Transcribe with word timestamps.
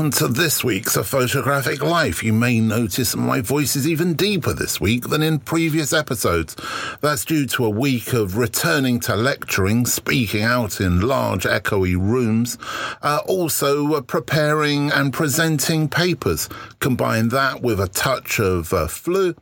Welcome 0.00 0.28
to 0.28 0.28
this 0.28 0.64
week's 0.64 0.96
A 0.96 1.04
Photographic 1.04 1.82
Life. 1.82 2.22
You 2.22 2.32
may 2.32 2.58
notice 2.58 3.14
my 3.14 3.42
voice 3.42 3.76
is 3.76 3.86
even 3.86 4.14
deeper 4.14 4.54
this 4.54 4.80
week 4.80 5.10
than 5.10 5.22
in 5.22 5.40
previous 5.40 5.92
episodes. 5.92 6.56
That's 7.02 7.26
due 7.26 7.44
to 7.48 7.66
a 7.66 7.68
week 7.68 8.14
of 8.14 8.38
returning 8.38 8.98
to 9.00 9.14
lecturing, 9.14 9.84
speaking 9.84 10.42
out 10.42 10.80
in 10.80 11.02
large 11.02 11.44
echoey 11.44 11.98
rooms, 11.98 12.56
uh, 13.02 13.20
also 13.26 13.92
uh, 13.92 14.00
preparing 14.00 14.90
and 14.90 15.12
presenting 15.12 15.86
papers. 15.86 16.48
Combine 16.78 17.28
that 17.28 17.60
with 17.60 17.78
a 17.78 17.88
touch 17.88 18.40
of 18.40 18.72
uh, 18.72 18.86
flu 18.86 19.34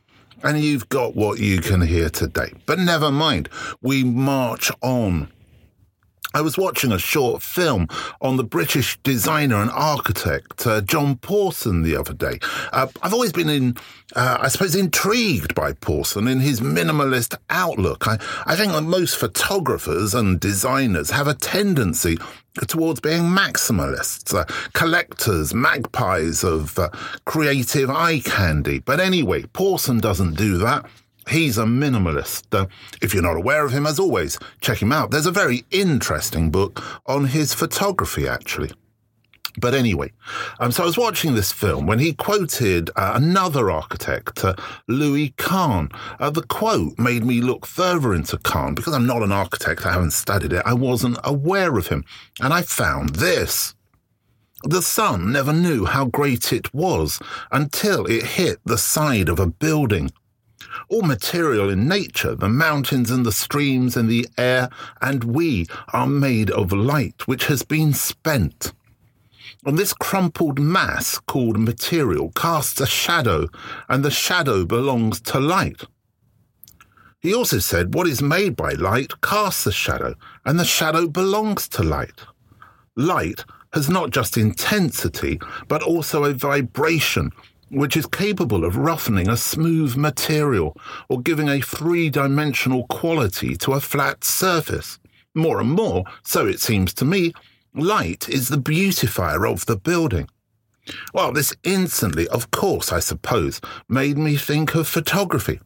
and 0.43 0.59
you've 0.59 0.89
got 0.89 1.15
what 1.15 1.39
you 1.39 1.61
can 1.61 1.79
hear 1.79 2.09
today. 2.09 2.51
But 2.65 2.79
never 2.79 3.13
mind, 3.13 3.47
we 3.81 4.03
march 4.03 4.73
on. 4.81 5.31
I 6.33 6.41
was 6.41 6.59
watching 6.59 6.91
a 6.91 6.99
short 6.99 7.41
film 7.41 7.87
on 8.21 8.37
the 8.37 8.43
British 8.43 8.99
designer 9.01 9.55
and 9.55 9.71
architect 9.71 10.65
uh, 10.67 10.81
John 10.81 11.17
Pawson 11.17 11.81
the 11.81 11.95
other 11.95 12.13
day. 12.13 12.37
Uh, 12.71 12.85
I've 13.01 13.13
always 13.13 13.31
been 13.31 13.49
in, 13.49 13.75
uh, 14.15 14.37
I 14.39 14.47
suppose, 14.49 14.75
intrigued 14.75 15.55
by 15.55 15.73
Pawson 15.73 16.27
in 16.27 16.39
his 16.39 16.59
minimalist 16.61 17.35
outlook. 17.49 18.07
I, 18.07 18.19
I 18.45 18.55
think 18.55 18.73
that 18.73 18.83
most 18.83 19.17
photographers 19.17 20.13
and 20.13 20.39
designers 20.39 21.09
have 21.09 21.27
a 21.27 21.33
tendency 21.33 22.19
towards 22.67 22.99
being 22.99 23.23
maximalists, 23.23 24.33
uh, 24.35 24.45
collectors, 24.73 25.55
magpies 25.55 26.43
of 26.43 26.77
uh, 26.77 26.89
creative 27.25 27.89
eye 27.89 28.19
candy. 28.19 28.77
But 28.77 28.99
anyway, 28.99 29.45
Pawson 29.53 29.99
doesn't 29.99 30.35
do 30.35 30.59
that. 30.59 30.85
He's 31.29 31.57
a 31.57 31.63
minimalist. 31.63 32.43
Uh, 32.51 32.65
if 33.01 33.13
you're 33.13 33.23
not 33.23 33.37
aware 33.37 33.65
of 33.65 33.71
him, 33.71 33.85
as 33.85 33.99
always, 33.99 34.39
check 34.61 34.81
him 34.81 34.91
out. 34.91 35.11
There's 35.11 35.25
a 35.25 35.31
very 35.31 35.63
interesting 35.71 36.49
book 36.49 36.81
on 37.05 37.25
his 37.25 37.53
photography, 37.53 38.27
actually. 38.27 38.71
But 39.59 39.73
anyway, 39.73 40.11
um, 40.59 40.71
so 40.71 40.83
I 40.83 40.85
was 40.85 40.97
watching 40.97 41.35
this 41.35 41.51
film 41.51 41.85
when 41.85 41.99
he 41.99 42.13
quoted 42.13 42.89
uh, 42.95 43.13
another 43.15 43.69
architect, 43.69 44.43
uh, 44.43 44.55
Louis 44.87 45.33
Kahn. 45.37 45.89
Uh, 46.19 46.29
the 46.29 46.43
quote 46.43 46.97
made 46.97 47.25
me 47.25 47.41
look 47.41 47.65
further 47.65 48.13
into 48.13 48.37
Kahn 48.37 48.73
because 48.73 48.93
I'm 48.93 49.07
not 49.07 49.23
an 49.23 49.31
architect, 49.31 49.85
I 49.85 49.91
haven't 49.93 50.11
studied 50.11 50.53
it, 50.53 50.63
I 50.65 50.73
wasn't 50.73 51.17
aware 51.23 51.77
of 51.77 51.87
him. 51.87 52.05
And 52.39 52.53
I 52.53 52.61
found 52.61 53.15
this. 53.15 53.75
The 54.63 54.81
sun 54.81 55.31
never 55.31 55.53
knew 55.53 55.85
how 55.85 56.05
great 56.05 56.51
it 56.51 56.73
was 56.73 57.19
until 57.51 58.05
it 58.05 58.23
hit 58.23 58.59
the 58.65 58.77
side 58.77 59.29
of 59.29 59.39
a 59.39 59.47
building 59.47 60.11
all 60.89 61.03
material 61.03 61.69
in 61.69 61.87
nature, 61.87 62.35
the 62.35 62.49
mountains 62.49 63.11
and 63.11 63.25
the 63.25 63.31
streams 63.31 63.95
and 63.95 64.09
the 64.09 64.27
air, 64.37 64.69
and 65.01 65.23
we 65.23 65.67
are 65.93 66.07
made 66.07 66.49
of 66.49 66.71
light 66.71 67.27
which 67.27 67.45
has 67.45 67.63
been 67.63 67.93
spent. 67.93 68.73
And 69.65 69.77
this 69.77 69.93
crumpled 69.93 70.59
mass 70.59 71.19
called 71.19 71.59
material 71.59 72.31
casts 72.35 72.79
a 72.81 72.87
shadow, 72.87 73.47
and 73.87 74.03
the 74.03 74.11
shadow 74.11 74.65
belongs 74.65 75.21
to 75.21 75.39
light. 75.39 75.83
He 77.19 77.33
also 77.33 77.59
said, 77.59 77.93
What 77.93 78.07
is 78.07 78.21
made 78.21 78.55
by 78.55 78.71
light 78.71 79.21
casts 79.21 79.67
a 79.67 79.71
shadow, 79.71 80.15
and 80.45 80.59
the 80.59 80.65
shadow 80.65 81.07
belongs 81.07 81.67
to 81.69 81.83
light. 81.83 82.21
Light 82.95 83.43
has 83.73 83.89
not 83.89 84.11
just 84.11 84.37
intensity, 84.37 85.39
but 85.67 85.83
also 85.83 86.23
a 86.23 86.33
vibration 86.33 87.31
which 87.69 87.95
is 87.95 88.05
capable 88.05 88.65
of 88.65 88.77
roughening 88.77 89.29
a 89.29 89.37
smooth 89.37 89.95
material 89.95 90.75
or 91.07 91.21
giving 91.21 91.49
a 91.49 91.61
three 91.61 92.09
dimensional 92.09 92.85
quality 92.87 93.55
to 93.57 93.73
a 93.73 93.79
flat 93.79 94.23
surface. 94.23 94.99
More 95.35 95.59
and 95.59 95.71
more, 95.71 96.03
so 96.23 96.45
it 96.45 96.59
seems 96.59 96.93
to 96.95 97.05
me, 97.05 97.33
light 97.73 98.27
is 98.27 98.49
the 98.49 98.57
beautifier 98.57 99.45
of 99.45 99.65
the 99.65 99.77
building. 99.77 100.27
Well, 101.13 101.31
this 101.31 101.55
instantly, 101.63 102.27
of 102.29 102.51
course, 102.51 102.91
I 102.91 102.99
suppose, 102.99 103.61
made 103.87 104.17
me 104.17 104.37
think 104.37 104.75
of 104.75 104.87
photography. 104.87 105.59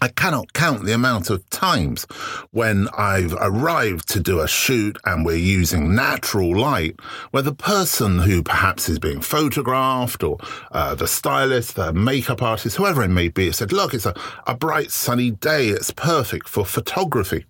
I 0.00 0.08
cannot 0.08 0.52
count 0.52 0.84
the 0.84 0.92
amount 0.92 1.28
of 1.28 1.48
times 1.50 2.06
when 2.52 2.88
I've 2.96 3.34
arrived 3.34 4.08
to 4.10 4.20
do 4.20 4.40
a 4.40 4.46
shoot 4.46 4.96
and 5.04 5.24
we're 5.24 5.36
using 5.36 5.92
natural 5.92 6.56
light, 6.56 7.00
where 7.32 7.42
the 7.42 7.54
person 7.54 8.20
who 8.20 8.44
perhaps 8.44 8.88
is 8.88 9.00
being 9.00 9.20
photographed 9.20 10.22
or 10.22 10.38
uh, 10.70 10.94
the 10.94 11.08
stylist, 11.08 11.74
the 11.74 11.92
makeup 11.92 12.42
artist, 12.42 12.76
whoever 12.76 13.02
it 13.02 13.08
may 13.08 13.26
be, 13.26 13.50
said, 13.50 13.72
Look, 13.72 13.92
it's 13.92 14.06
a, 14.06 14.14
a 14.46 14.54
bright 14.54 14.92
sunny 14.92 15.32
day. 15.32 15.68
It's 15.68 15.90
perfect 15.90 16.48
for 16.48 16.64
photography. 16.64 17.46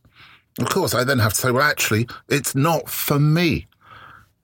Of 0.59 0.71
course, 0.71 0.95
I 0.95 1.05
then 1.05 1.19
have 1.19 1.35
to 1.35 1.41
say, 1.41 1.51
Well, 1.51 1.63
actually, 1.63 2.09
it's 2.31 2.55
not 2.55 2.89
for 2.89 3.19
me. 3.19 3.68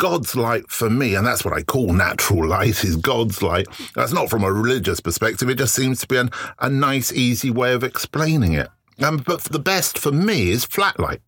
God's 0.04 0.36
light 0.36 0.70
for 0.70 0.90
me, 0.90 1.14
and 1.14 1.26
that's 1.26 1.46
what 1.46 1.54
I 1.54 1.62
call 1.62 1.90
natural 1.94 2.46
light, 2.46 2.84
is 2.84 2.94
God's 2.96 3.40
light. 3.40 3.66
That's 3.94 4.12
not 4.12 4.28
from 4.28 4.44
a 4.44 4.52
religious 4.52 5.00
perspective. 5.00 5.48
It 5.48 5.56
just 5.56 5.74
seems 5.74 5.98
to 6.00 6.06
be 6.06 6.18
an, 6.18 6.28
a 6.58 6.68
nice, 6.68 7.10
easy 7.10 7.50
way 7.50 7.72
of 7.72 7.82
explaining 7.82 8.52
it. 8.52 8.68
Um, 9.02 9.16
but 9.16 9.44
the 9.44 9.58
best 9.58 9.96
for 9.98 10.12
me 10.12 10.50
is 10.50 10.66
flat 10.66 11.00
light. 11.00 11.22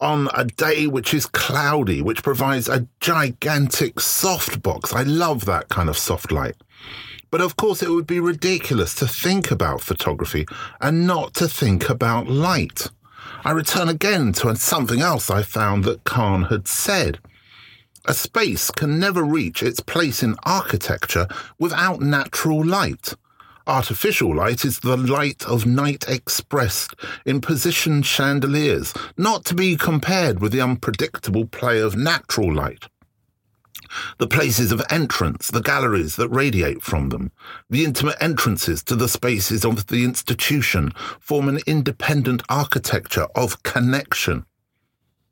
On 0.00 0.28
a 0.34 0.44
day 0.44 0.86
which 0.86 1.12
is 1.12 1.26
cloudy, 1.26 2.00
which 2.00 2.22
provides 2.22 2.68
a 2.68 2.86
gigantic 3.00 3.98
soft 3.98 4.62
box. 4.62 4.92
I 4.92 5.02
love 5.02 5.44
that 5.46 5.68
kind 5.68 5.88
of 5.88 5.98
soft 5.98 6.30
light. 6.30 6.54
But 7.32 7.40
of 7.40 7.56
course, 7.56 7.82
it 7.82 7.90
would 7.90 8.06
be 8.06 8.20
ridiculous 8.20 8.94
to 8.94 9.08
think 9.08 9.50
about 9.50 9.80
photography 9.80 10.46
and 10.80 11.08
not 11.08 11.34
to 11.34 11.48
think 11.48 11.90
about 11.90 12.28
light. 12.28 12.86
I 13.44 13.50
return 13.50 13.88
again 13.88 14.32
to 14.34 14.54
something 14.54 15.00
else 15.00 15.28
I 15.28 15.42
found 15.42 15.82
that 15.86 16.04
Kahn 16.04 16.44
had 16.44 16.68
said. 16.68 17.18
A 18.08 18.14
space 18.14 18.70
can 18.70 19.00
never 19.00 19.24
reach 19.24 19.64
its 19.64 19.80
place 19.80 20.22
in 20.22 20.36
architecture 20.44 21.26
without 21.58 22.00
natural 22.00 22.64
light. 22.64 23.14
Artificial 23.66 24.32
light 24.32 24.64
is 24.64 24.78
the 24.78 24.96
light 24.96 25.44
of 25.44 25.66
night 25.66 26.04
expressed 26.08 26.94
in 27.24 27.40
positioned 27.40 28.06
chandeliers, 28.06 28.94
not 29.16 29.44
to 29.46 29.54
be 29.56 29.76
compared 29.76 30.38
with 30.38 30.52
the 30.52 30.60
unpredictable 30.60 31.46
play 31.46 31.80
of 31.80 31.96
natural 31.96 32.54
light. 32.54 32.84
The 34.18 34.28
places 34.28 34.70
of 34.70 34.82
entrance, 34.88 35.48
the 35.48 35.60
galleries 35.60 36.14
that 36.14 36.28
radiate 36.28 36.82
from 36.82 37.08
them, 37.08 37.32
the 37.68 37.84
intimate 37.84 38.16
entrances 38.20 38.84
to 38.84 38.94
the 38.94 39.08
spaces 39.08 39.64
of 39.64 39.88
the 39.88 40.04
institution 40.04 40.92
form 41.18 41.48
an 41.48 41.58
independent 41.66 42.44
architecture 42.48 43.26
of 43.34 43.64
connection. 43.64 44.46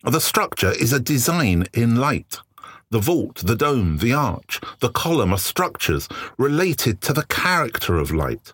The 0.02 0.20
structure 0.20 0.72
is 0.72 0.92
a 0.92 1.00
design 1.00 1.66
in 1.72 1.94
light. 1.94 2.40
The 2.90 3.00
vault, 3.00 3.42
the 3.44 3.56
dome, 3.56 3.98
the 3.98 4.12
arch, 4.12 4.60
the 4.80 4.90
column 4.90 5.32
are 5.32 5.38
structures 5.38 6.08
related 6.38 7.00
to 7.02 7.12
the 7.12 7.24
character 7.26 7.96
of 7.96 8.12
light. 8.12 8.52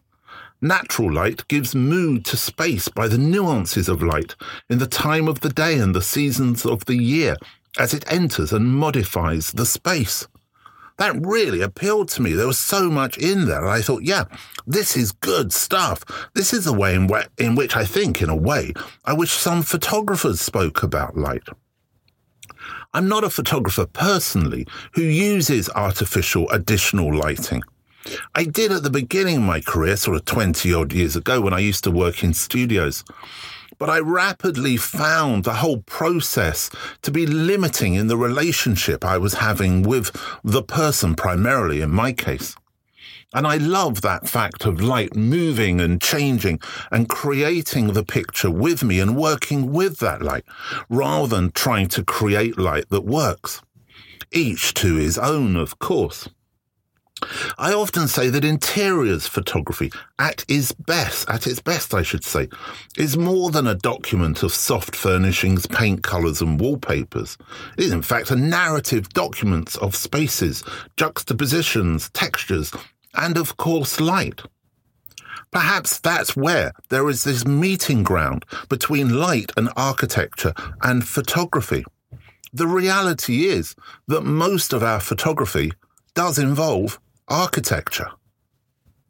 Natural 0.63 1.13
light 1.13 1.49
gives 1.49 1.75
mood 1.75 2.25
to 2.27 2.37
space 2.37 2.89
by 2.89 3.09
the 3.09 3.19
nuances 3.19 3.89
of 3.89 4.03
light 4.03 4.37
in 4.69 4.79
the 4.79 4.87
time 4.87 5.27
of 5.27 5.41
the 5.41 5.49
day 5.49 5.79
and 5.79 5.95
the 5.95 6.03
seasons 6.03 6.67
of 6.67 6.85
the 6.85 6.97
year 6.97 7.37
as 7.79 7.95
it 7.95 8.11
enters 8.13 8.53
and 8.53 8.75
modifies 8.75 9.53
the 9.53 9.67
space. 9.67 10.27
That 10.99 11.25
really 11.25 11.63
appealed 11.63 12.11
to 12.11 12.23
me. 12.23 12.35
There 12.35 12.47
was 12.47 12.59
so 12.59 12.91
much 12.91 13.17
in 13.17 13.47
there. 13.47 13.67
I 13.67 13.81
thought, 13.81 14.03
yeah, 14.03 14.25
this 14.67 14.99
is 14.99 15.13
good 15.13 15.51
stuff. 15.51 16.05
This 16.35 16.53
is 16.53 16.67
the 16.67 16.75
way 16.75 16.95
in, 16.95 17.09
in 17.39 17.55
which 17.55 17.75
I 17.75 17.87
think, 17.87 18.21
in 18.21 18.29
a 18.29 18.37
way, 18.37 18.75
I 19.07 19.15
wish 19.15 19.33
some 19.33 19.63
photographers 19.63 20.43
spoke 20.43 20.83
about 20.83 21.17
light. 21.17 21.49
I'm 22.93 23.07
not 23.07 23.23
a 23.23 23.31
photographer 23.31 23.87
personally 23.87 24.67
who 24.95 25.03
uses 25.03 25.71
artificial 25.71 26.51
additional 26.51 27.15
lighting. 27.15 27.63
I 28.35 28.45
did 28.45 28.73
at 28.73 28.83
the 28.83 28.91
beginning 28.91 29.37
of 29.37 29.43
my 29.43 29.61
career, 29.61 29.97
sort 29.97 30.17
of 30.17 30.25
20 30.25 30.75
odd 30.75 30.93
years 30.93 31.15
ago 31.15 31.41
when 31.41 31.53
I 31.53 31.61
used 31.61 31.85
to 31.85 31.93
work 31.93 32.25
in 32.25 32.35
studios. 32.35 33.05
But 33.79 33.91
I 33.91 34.01
rapidly 34.01 34.77
found 34.77 35.45
the 35.45 35.55
whole 35.55 35.83
process 35.83 36.69
to 37.03 37.13
be 37.13 37.27
limiting 37.27 37.95
in 37.95 38.09
the 38.09 38.17
relationship 38.17 39.05
I 39.05 39.19
was 39.19 39.35
having 39.35 39.83
with 39.83 40.11
the 40.43 40.63
person, 40.63 41.15
primarily 41.15 41.83
in 41.83 41.91
my 41.91 42.13
case. 42.13 42.57
And 43.33 43.47
I 43.47 43.57
love 43.57 44.03
that 44.03 44.29
fact 44.29 44.67
of 44.67 44.81
light 44.81 45.15
moving 45.15 45.81
and 45.81 46.01
changing 46.01 46.61
and 46.91 47.09
creating 47.09 47.93
the 47.93 48.05
picture 48.05 48.51
with 48.51 48.83
me 48.83 48.99
and 48.99 49.17
working 49.17 49.73
with 49.73 49.99
that 49.99 50.21
light 50.21 50.45
rather 50.89 51.29
than 51.29 51.53
trying 51.53 51.89
to 51.89 52.05
create 52.05 52.59
light 52.59 52.89
that 52.91 53.05
works. 53.05 53.63
Each 54.33 54.75
to 54.75 54.97
his 54.97 55.17
own, 55.17 55.55
of 55.55 55.79
course. 55.79 56.29
I 57.59 57.73
often 57.73 58.09
say 58.09 58.31
that 58.31 58.45
interiors 58.45 59.27
photography 59.27 59.93
at 60.19 60.45
its 60.49 60.73
best, 60.73 61.29
at 61.29 61.47
its 61.47 61.61
best, 61.61 61.93
I 61.93 62.03
should 62.03 62.25
say, 62.25 62.49
is 62.97 63.17
more 63.17 63.51
than 63.51 63.67
a 63.67 63.75
document 63.75 64.43
of 64.43 64.55
soft 64.55 64.97
furnishings, 64.97 65.67
paint 65.67 66.03
colours 66.03 66.41
and 66.41 66.59
wallpapers. 66.59 67.37
It 67.77 67.85
is 67.85 67.93
in 67.93 68.03
fact 68.03 68.31
a 68.31 68.37
narrative 68.37 69.11
document 69.11 69.77
of 69.77 69.95
spaces, 69.95 70.65
juxtapositions, 70.97 72.09
textures, 72.11 72.73
and 73.15 73.37
of 73.37 73.57
course 73.57 74.01
light. 74.01 74.43
Perhaps 75.51 75.99
that's 76.01 76.37
where 76.37 76.73
there 76.91 77.09
is 77.09 77.25
this 77.25 77.45
meeting 77.45 78.03
ground 78.03 78.45
between 78.69 79.19
light 79.19 79.51
and 79.57 79.69
architecture 79.77 80.55
and 80.83 81.07
photography. 81.07 81.85
The 82.53 82.67
reality 82.67 83.47
is 83.47 83.75
that 84.07 84.23
most 84.23 84.73
of 84.73 84.83
our 84.83 85.01
photography 85.01 85.73
does 86.15 86.39
involve 86.39 87.01
architecture. 87.29 88.11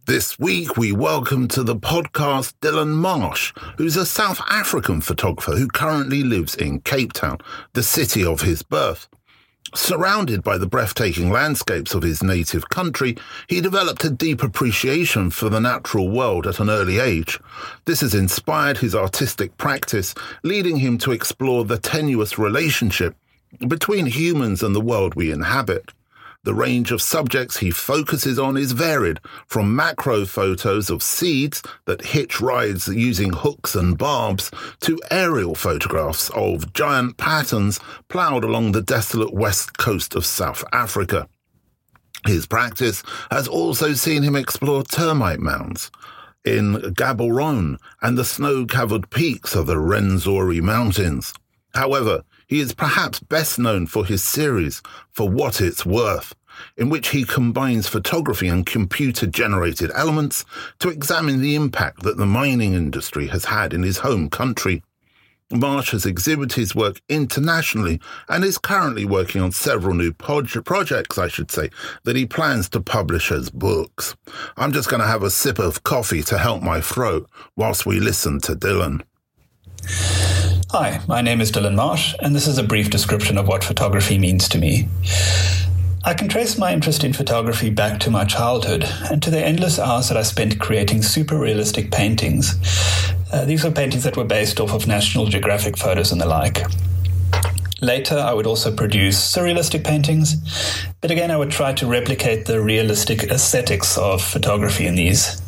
This 0.07 0.39
week, 0.39 0.77
we 0.77 0.93
welcome 0.93 1.47
to 1.49 1.63
the 1.63 1.77
podcast 1.77 2.55
Dillon 2.61 2.91
Marsh, 2.91 3.53
who's 3.77 3.97
a 3.97 4.07
South 4.07 4.41
African 4.49 5.01
photographer 5.01 5.53
who 5.53 5.69
currently 5.69 6.23
lives 6.23 6.55
in 6.55 6.81
Cape 6.81 7.13
Town, 7.13 7.39
the 7.75 7.83
city 7.83 8.25
of 8.25 8.41
his 8.41 8.63
birth. 8.63 9.09
Surrounded 9.75 10.43
by 10.43 10.59
the 10.59 10.67
breathtaking 10.67 11.31
landscapes 11.31 11.95
of 11.95 12.03
his 12.03 12.25
native 12.25 12.69
country, 12.71 13.17
he 13.47 13.61
developed 13.61 14.05
a 14.05 14.11
deep 14.11 14.43
appreciation 14.43 15.31
for 15.31 15.49
the 15.49 15.61
natural 15.61 16.11
world 16.11 16.47
at 16.47 16.59
an 16.59 16.69
early 16.69 16.99
age. 16.99 17.39
This 17.85 18.01
has 18.01 18.15
inspired 18.15 18.79
his 18.79 18.97
artistic 18.97 19.57
practice, 19.59 20.13
leading 20.43 20.79
him 20.79 20.99
to 20.99 21.13
explore 21.13 21.65
the 21.65 21.79
tenuous 21.79 22.37
relationship 22.37 23.15
between 23.69 24.07
humans 24.07 24.63
and 24.63 24.75
the 24.75 24.81
world 24.81 25.15
we 25.15 25.31
inhabit. 25.31 25.93
The 26.43 26.55
range 26.55 26.91
of 26.91 27.03
subjects 27.03 27.59
he 27.59 27.71
focuses 27.71 28.39
on 28.39 28.57
is 28.57 28.73
varied, 28.73 29.21
from 29.47 29.77
macro 29.77 30.25
photos 30.25 30.89
of 30.89 31.03
seeds 31.03 31.63
that 31.85 32.01
hitch 32.01 32.41
rides 32.41 32.89
using 32.89 33.31
hooks 33.31 33.75
and 33.75 33.99
barbs 33.99 34.51
to 34.81 34.99
aerial 35.11 35.55
photographs 35.55 36.31
of 36.31 36.73
giant 36.73 37.19
patterns 37.19 37.79
ploughed 38.09 38.43
along 38.43 38.73
the 38.73 38.81
desolate 38.81 39.35
west 39.35 39.77
coast 39.77 40.17
of 40.17 40.25
South 40.25 40.65
Africa. 40.73 41.29
His 42.27 42.47
practice 42.47 43.03
has 43.31 43.47
also 43.47 43.93
seen 43.93 44.23
him 44.23 44.35
explore 44.35 44.83
termite 44.83 45.41
mounds 45.41 45.91
in 46.43 46.77
Gaborone 46.77 47.77
and 48.01 48.17
the 48.17 48.25
snow-covered 48.25 49.11
peaks 49.11 49.55
of 49.55 49.67
the 49.67 49.77
Rwenzori 49.77 50.63
Mountains. 50.63 51.35
However, 51.75 52.23
he 52.51 52.59
is 52.59 52.75
perhaps 52.75 53.21
best 53.21 53.61
known 53.61 53.87
for 53.87 54.05
his 54.05 54.25
series, 54.25 54.83
For 55.13 55.31
What 55.31 55.61
It's 55.61 55.87
Worth, 55.87 56.35
in 56.77 56.91
which 56.91 57.11
he 57.11 57.23
combines 57.23 57.87
photography 57.87 58.49
and 58.49 58.67
computer 58.67 59.25
generated 59.25 59.93
elements 59.95 60.45
to 60.81 60.89
examine 60.89 61.41
the 61.41 61.55
impact 61.55 62.03
that 62.03 62.17
the 62.17 62.27
mining 62.27 62.75
industry 62.75 63.29
has 63.29 63.45
had 63.45 63.73
in 63.73 63.85
his 63.85 63.99
home 63.99 64.29
country. 64.29 64.83
Marsh 65.53 65.93
has 65.93 66.05
exhibited 66.05 66.57
his 66.57 66.75
work 66.75 67.01
internationally 67.09 68.01
and 68.29 68.43
is 68.45 68.59
currently 68.59 69.05
working 69.05 69.41
on 69.41 69.53
several 69.53 69.95
new 69.95 70.13
pod- 70.13 70.49
projects, 70.65 71.19
I 71.19 71.29
should 71.29 71.53
say, 71.53 71.71
that 72.03 72.17
he 72.17 72.27
plans 72.27 72.69
to 72.71 72.81
publish 72.81 73.31
as 73.31 73.49
books. 73.49 74.17
I'm 74.57 74.73
just 74.73 74.91
going 74.91 75.01
to 75.01 75.07
have 75.07 75.23
a 75.23 75.31
sip 75.31 75.61
of 75.61 75.85
coffee 75.85 76.25
to 76.25 76.37
help 76.37 76.65
my 76.65 76.81
throat 76.81 77.31
whilst 77.55 77.87
we 77.87 78.01
listen 78.01 78.41
to 78.41 78.57
Dillon. 78.57 79.05
Hi, 80.73 81.01
my 81.09 81.21
name 81.21 81.41
is 81.41 81.51
Dillon 81.51 81.75
Marsh, 81.75 82.15
and 82.21 82.33
this 82.33 82.47
is 82.47 82.57
a 82.57 82.63
brief 82.63 82.91
description 82.91 83.37
of 83.37 83.49
what 83.49 83.65
photography 83.65 84.19
means 84.19 84.49
to 84.51 84.57
me. 84.57 84.87
I 86.05 86.15
can 86.15 86.29
trace 86.29 86.57
my 86.59 86.73
interest 86.73 87.03
in 87.03 87.13
photography 87.13 87.71
back 87.71 87.99
to 88.01 88.11
my 88.11 88.25
childhood 88.25 88.85
and 89.11 89.21
to 89.25 89.31
the 89.31 89.45
endless 89.45 89.81
hours 89.81 90.09
that 90.09 90.17
I 90.17 90.23
spent 90.23 90.61
creating 90.61 91.03
super 91.03 91.37
realistic 91.37 91.91
paintings. 91.91 92.55
Uh, 93.33 93.45
these 93.47 93.65
were 93.65 93.73
paintings 93.73 94.05
that 94.05 94.17
were 94.17 94.23
based 94.23 94.61
off 94.61 94.73
of 94.73 94.87
National 94.87 95.27
Geographic 95.27 95.77
photos 95.77 96.13
and 96.13 96.21
the 96.21 96.27
like. 96.27 96.63
Later, 97.81 98.19
I 98.19 98.33
would 98.33 98.47
also 98.47 98.73
produce 98.73 99.19
surrealistic 99.19 99.83
paintings, 99.83 100.37
but 101.01 101.11
again, 101.11 101.33
I 101.33 101.37
would 101.37 101.51
try 101.51 101.73
to 101.73 101.87
replicate 101.89 102.47
the 102.47 102.61
realistic 102.61 103.25
aesthetics 103.25 103.99
of 103.99 104.23
photography 104.23 104.87
in 104.87 104.95
these. 104.95 105.43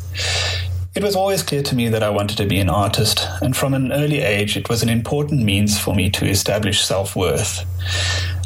It 0.95 1.01
was 1.01 1.15
always 1.15 1.41
clear 1.41 1.63
to 1.63 1.75
me 1.75 1.89
that 1.89 2.03
I 2.03 2.11
wanted 2.11 2.37
to 2.37 2.45
be 2.45 2.59
an 2.59 2.69
artist, 2.69 3.27
and 3.41 3.57
from 3.57 3.73
an 3.73 3.91
early 3.91 4.19
age, 4.19 4.55
it 4.55 4.69
was 4.69 4.83
an 4.83 4.89
important 4.89 5.41
means 5.41 5.79
for 5.79 5.95
me 5.95 6.11
to 6.11 6.29
establish 6.29 6.85
self 6.85 7.15
worth. 7.15 7.65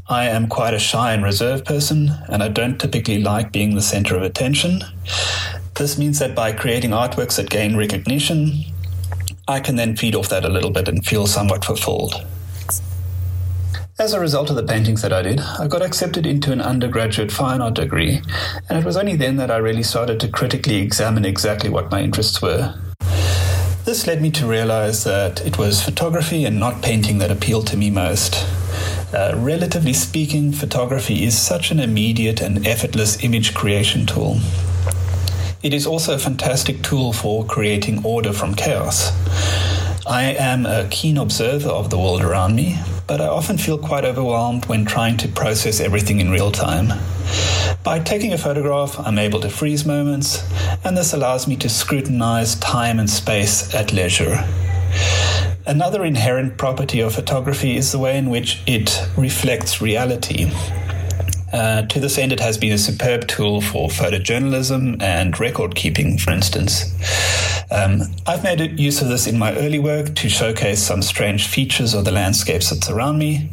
I 0.08 0.30
am 0.30 0.48
quite 0.48 0.74
a 0.74 0.80
shy 0.80 1.12
and 1.12 1.26
reserved 1.26 1.66
person, 1.66 2.10
and 2.30 2.42
I 2.42 2.48
don't 2.48 2.80
typically 2.80 3.22
like 3.22 3.52
being 3.52 3.76
the 3.76 3.82
center 3.82 4.16
of 4.16 4.24
attention. 4.24 4.82
This 5.74 5.98
means 5.98 6.20
that 6.20 6.36
by 6.36 6.54
creating 6.54 6.92
artworks 6.92 7.36
that 7.36 7.50
gain 7.50 7.76
recognition, 7.76 8.64
I 9.50 9.60
can 9.60 9.76
then 9.76 9.98
feed 9.98 10.16
off 10.16 10.30
that 10.30 10.46
a 10.46 10.50
little 10.50 10.72
bit 10.72 10.88
and 10.88 11.06
feel 11.06 11.28
somewhat 11.28 11.66
fulfilled. 11.66 12.26
As 14.00 14.14
a 14.14 14.20
result 14.20 14.52
of 14.52 14.56
the 14.56 14.62
paintings 14.62 15.02
that 15.02 15.12
I 15.12 15.24
did, 15.24 15.40
I 15.40 15.66
got 15.66 15.82
accepted 15.82 16.28
into 16.28 16.52
an 16.52 16.62
undergraduate 16.62 17.32
fine 17.32 17.62
art 17.62 17.74
degree, 17.74 18.22
and 18.70 18.78
it 18.78 18.86
was 18.86 18.96
only 18.96 19.16
then 19.16 19.38
that 19.38 19.50
I 19.50 19.58
really 19.58 19.82
started 19.82 20.20
to 20.20 20.28
critically 20.28 20.76
examine 20.76 21.26
exactly 21.26 21.72
what 21.72 21.90
my 21.90 22.04
interests 22.04 22.40
were. 22.40 22.76
This 23.86 24.06
led 24.06 24.22
me 24.22 24.30
to 24.32 24.46
realize 24.46 25.04
that 25.06 25.44
it 25.48 25.58
was 25.58 25.82
photography 25.82 26.46
and 26.46 26.60
not 26.60 26.84
painting 26.84 27.18
that 27.18 27.32
appealed 27.32 27.66
to 27.68 27.78
me 27.78 27.90
most. 27.90 28.46
Uh, 29.12 29.34
relatively 29.36 29.94
speaking, 29.94 30.52
photography 30.52 31.24
is 31.24 31.36
such 31.36 31.72
an 31.72 31.80
immediate 31.80 32.40
and 32.40 32.68
effortless 32.68 33.24
image 33.24 33.56
creation 33.56 34.06
tool. 34.06 34.38
It 35.64 35.74
is 35.74 35.88
also 35.88 36.14
a 36.14 36.20
fantastic 36.20 36.84
tool 36.84 37.14
for 37.14 37.44
creating 37.46 38.06
order 38.06 38.32
from 38.32 38.54
chaos. 38.54 39.12
I 40.06 40.36
am 40.38 40.68
a 40.68 40.88
keen 40.92 41.18
observer 41.18 41.70
of 41.70 41.90
the 41.90 41.98
world 41.98 42.22
around 42.22 42.56
me, 42.56 42.78
but 43.08 43.22
I 43.22 43.28
often 43.28 43.58
feel 43.58 43.78
quite 43.78 44.04
overwhelmed 44.04 44.66
when 44.66 44.84
trying 44.84 45.16
to 45.18 45.30
process 45.30 45.80
everything 45.80 46.20
in 46.20 46.30
real 46.30 46.52
time. 46.52 47.00
By 47.84 48.00
taking 48.00 48.34
a 48.34 48.38
photograph, 48.38 49.00
I'm 49.00 49.18
able 49.18 49.40
to 49.40 49.50
freeze 49.50 49.86
moments, 49.86 50.44
and 50.84 50.98
this 50.98 51.14
allows 51.14 51.48
me 51.48 51.56
to 51.58 51.70
scrutinize 51.70 52.56
time 52.56 53.00
and 53.00 53.10
space 53.10 53.74
at 53.74 53.94
leisure. 53.94 54.46
Another 55.66 56.06
inherent 56.06 56.58
property 56.58 57.00
of 57.00 57.16
photography 57.16 57.78
is 57.78 57.92
the 57.92 58.00
way 58.00 58.18
in 58.18 58.30
which 58.30 58.62
it 58.68 59.02
reflects 59.18 59.82
reality. 59.82 60.52
Uh, 61.58 61.82
to 61.88 62.00
this 62.00 62.20
end, 62.20 62.32
it 62.32 62.40
has 62.40 62.56
been 62.56 62.72
a 62.72 62.78
superb 62.78 63.28
tool 63.28 63.62
for 63.62 63.90
photojournalism 63.90 65.02
and 65.02 65.40
record 65.40 65.74
keeping, 65.74 66.16
for 66.16 66.30
instance. 66.30 66.94
Um, 67.72 68.04
I've 68.28 68.44
made 68.44 68.80
use 68.80 69.02
of 69.02 69.08
this 69.08 69.26
in 69.26 69.40
my 69.40 69.56
early 69.56 69.80
work 69.80 70.14
to 70.14 70.30
showcase 70.30 70.80
some 70.84 71.02
strange 71.02 71.48
features 71.48 71.96
of 71.96 72.06
the 72.06 72.12
landscapes 72.12 72.70
that 72.70 72.84
surround 72.84 73.18
me. 73.18 73.50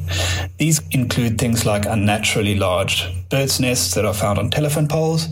These 0.58 0.82
include 0.90 1.38
things 1.38 1.64
like 1.64 1.86
unnaturally 1.86 2.56
large 2.56 3.08
birds' 3.30 3.58
nests 3.58 3.94
that 3.94 4.04
are 4.04 4.12
found 4.12 4.38
on 4.38 4.50
telephone 4.50 4.86
poles 4.86 5.28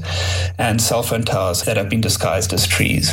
and 0.57 0.81
cell 0.81 1.03
phone 1.03 1.25
towers 1.25 1.65
that 1.65 1.77
have 1.77 1.91
been 1.91 2.01
disguised 2.01 2.55
as 2.55 2.67
trees. 2.67 3.13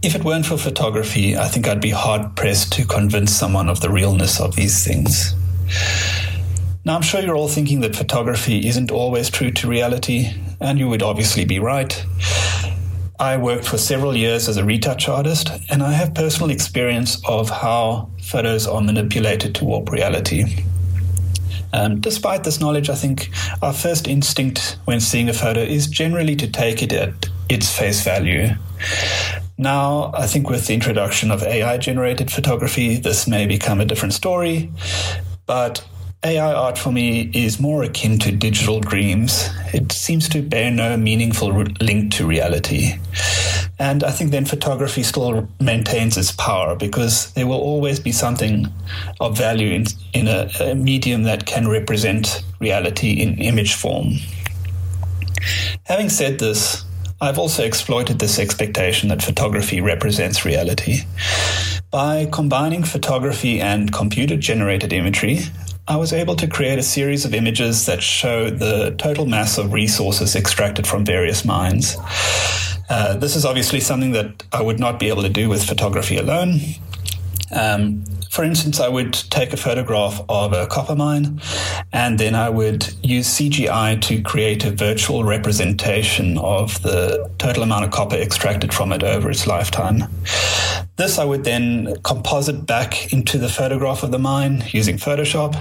If 0.00 0.14
it 0.14 0.24
weren't 0.24 0.46
for 0.46 0.56
photography, 0.56 1.36
I 1.36 1.48
think 1.48 1.68
I'd 1.68 1.82
be 1.82 1.90
hard 1.90 2.34
pressed 2.34 2.72
to 2.72 2.86
convince 2.86 3.30
someone 3.30 3.68
of 3.68 3.82
the 3.82 3.90
realness 3.90 4.40
of 4.40 4.56
these 4.56 4.86
things. 4.86 5.34
Now, 6.88 6.96
I'm 6.96 7.02
sure 7.02 7.20
you're 7.20 7.36
all 7.36 7.48
thinking 7.48 7.80
that 7.80 7.94
photography 7.94 8.66
isn't 8.66 8.90
always 8.90 9.28
true 9.28 9.50
to 9.50 9.68
reality, 9.68 10.32
and 10.58 10.78
you 10.78 10.88
would 10.88 11.02
obviously 11.02 11.44
be 11.44 11.58
right. 11.58 12.02
I 13.20 13.36
worked 13.36 13.68
for 13.68 13.76
several 13.76 14.16
years 14.16 14.48
as 14.48 14.56
a 14.56 14.64
retouch 14.64 15.06
artist, 15.06 15.50
and 15.68 15.82
I 15.82 15.92
have 15.92 16.14
personal 16.14 16.48
experience 16.48 17.20
of 17.28 17.50
how 17.50 18.08
photos 18.22 18.66
are 18.66 18.80
manipulated 18.80 19.54
to 19.56 19.66
warp 19.66 19.90
reality. 19.90 20.64
Um, 21.74 22.00
despite 22.00 22.44
this 22.44 22.58
knowledge, 22.58 22.88
I 22.88 22.94
think 22.94 23.28
our 23.60 23.74
first 23.74 24.08
instinct 24.08 24.78
when 24.86 24.98
seeing 24.98 25.28
a 25.28 25.34
photo 25.34 25.60
is 25.60 25.88
generally 25.88 26.36
to 26.36 26.50
take 26.50 26.82
it 26.82 26.94
at 26.94 27.12
its 27.50 27.70
face 27.70 28.02
value. 28.02 28.48
Now, 29.58 30.10
I 30.14 30.26
think 30.26 30.48
with 30.48 30.66
the 30.66 30.72
introduction 30.72 31.32
of 31.32 31.42
AI 31.42 31.76
generated 31.76 32.30
photography, 32.30 32.96
this 32.96 33.28
may 33.28 33.44
become 33.44 33.78
a 33.78 33.84
different 33.84 34.14
story, 34.14 34.72
but 35.44 35.84
AI 36.24 36.52
art 36.52 36.76
for 36.76 36.90
me 36.90 37.30
is 37.32 37.60
more 37.60 37.84
akin 37.84 38.18
to 38.18 38.32
digital 38.32 38.80
dreams. 38.80 39.48
It 39.72 39.92
seems 39.92 40.28
to 40.30 40.42
bear 40.42 40.68
no 40.68 40.96
meaningful 40.96 41.52
re- 41.52 41.72
link 41.80 42.12
to 42.14 42.26
reality. 42.26 42.98
And 43.78 44.02
I 44.02 44.10
think 44.10 44.32
then 44.32 44.44
photography 44.44 45.04
still 45.04 45.48
maintains 45.60 46.16
its 46.16 46.32
power 46.32 46.74
because 46.74 47.32
there 47.34 47.46
will 47.46 47.60
always 47.60 48.00
be 48.00 48.10
something 48.10 48.66
of 49.20 49.38
value 49.38 49.72
in, 49.72 49.84
in 50.12 50.26
a, 50.26 50.50
a 50.60 50.74
medium 50.74 51.22
that 51.22 51.46
can 51.46 51.68
represent 51.68 52.42
reality 52.58 53.12
in 53.12 53.38
image 53.38 53.74
form. 53.74 54.14
Having 55.84 56.08
said 56.08 56.40
this, 56.40 56.84
I've 57.20 57.38
also 57.38 57.64
exploited 57.64 58.18
this 58.18 58.40
expectation 58.40 59.08
that 59.10 59.22
photography 59.22 59.80
represents 59.80 60.44
reality. 60.44 61.04
By 61.92 62.28
combining 62.30 62.82
photography 62.82 63.60
and 63.60 63.92
computer 63.92 64.36
generated 64.36 64.92
imagery, 64.92 65.40
I 65.88 65.96
was 65.96 66.12
able 66.12 66.36
to 66.36 66.46
create 66.46 66.78
a 66.78 66.82
series 66.82 67.24
of 67.24 67.32
images 67.32 67.86
that 67.86 68.02
show 68.02 68.50
the 68.50 68.94
total 68.98 69.24
mass 69.24 69.56
of 69.56 69.72
resources 69.72 70.36
extracted 70.36 70.86
from 70.86 71.02
various 71.02 71.46
mines. 71.46 71.96
Uh, 72.90 73.16
this 73.16 73.34
is 73.34 73.46
obviously 73.46 73.80
something 73.80 74.12
that 74.12 74.44
I 74.52 74.60
would 74.60 74.78
not 74.78 75.00
be 75.00 75.08
able 75.08 75.22
to 75.22 75.30
do 75.30 75.48
with 75.48 75.64
photography 75.64 76.18
alone. 76.18 76.60
Um, 77.50 78.04
for 78.30 78.44
instance, 78.44 78.78
I 78.78 78.88
would 78.88 79.14
take 79.14 79.52
a 79.52 79.56
photograph 79.56 80.20
of 80.28 80.52
a 80.52 80.66
copper 80.66 80.94
mine 80.94 81.40
and 81.92 82.18
then 82.18 82.34
I 82.34 82.50
would 82.50 82.94
use 83.02 83.26
CGI 83.28 84.00
to 84.02 84.22
create 84.22 84.64
a 84.64 84.70
virtual 84.70 85.24
representation 85.24 86.38
of 86.38 86.80
the 86.82 87.30
total 87.38 87.62
amount 87.62 87.84
of 87.84 87.90
copper 87.90 88.16
extracted 88.16 88.72
from 88.74 88.92
it 88.92 89.02
over 89.02 89.30
its 89.30 89.46
lifetime. 89.46 90.04
This 90.96 91.18
I 91.18 91.24
would 91.24 91.44
then 91.44 91.96
composite 92.02 92.66
back 92.66 93.12
into 93.12 93.38
the 93.38 93.48
photograph 93.48 94.02
of 94.02 94.10
the 94.10 94.18
mine 94.18 94.64
using 94.68 94.96
Photoshop, 94.96 95.54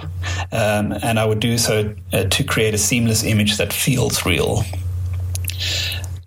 um, 0.52 0.94
and 1.04 1.20
I 1.20 1.26
would 1.26 1.40
do 1.40 1.58
so 1.58 1.94
uh, 2.12 2.24
to 2.24 2.44
create 2.44 2.74
a 2.74 2.78
seamless 2.78 3.24
image 3.24 3.58
that 3.58 3.72
feels 3.72 4.26
real. 4.26 4.64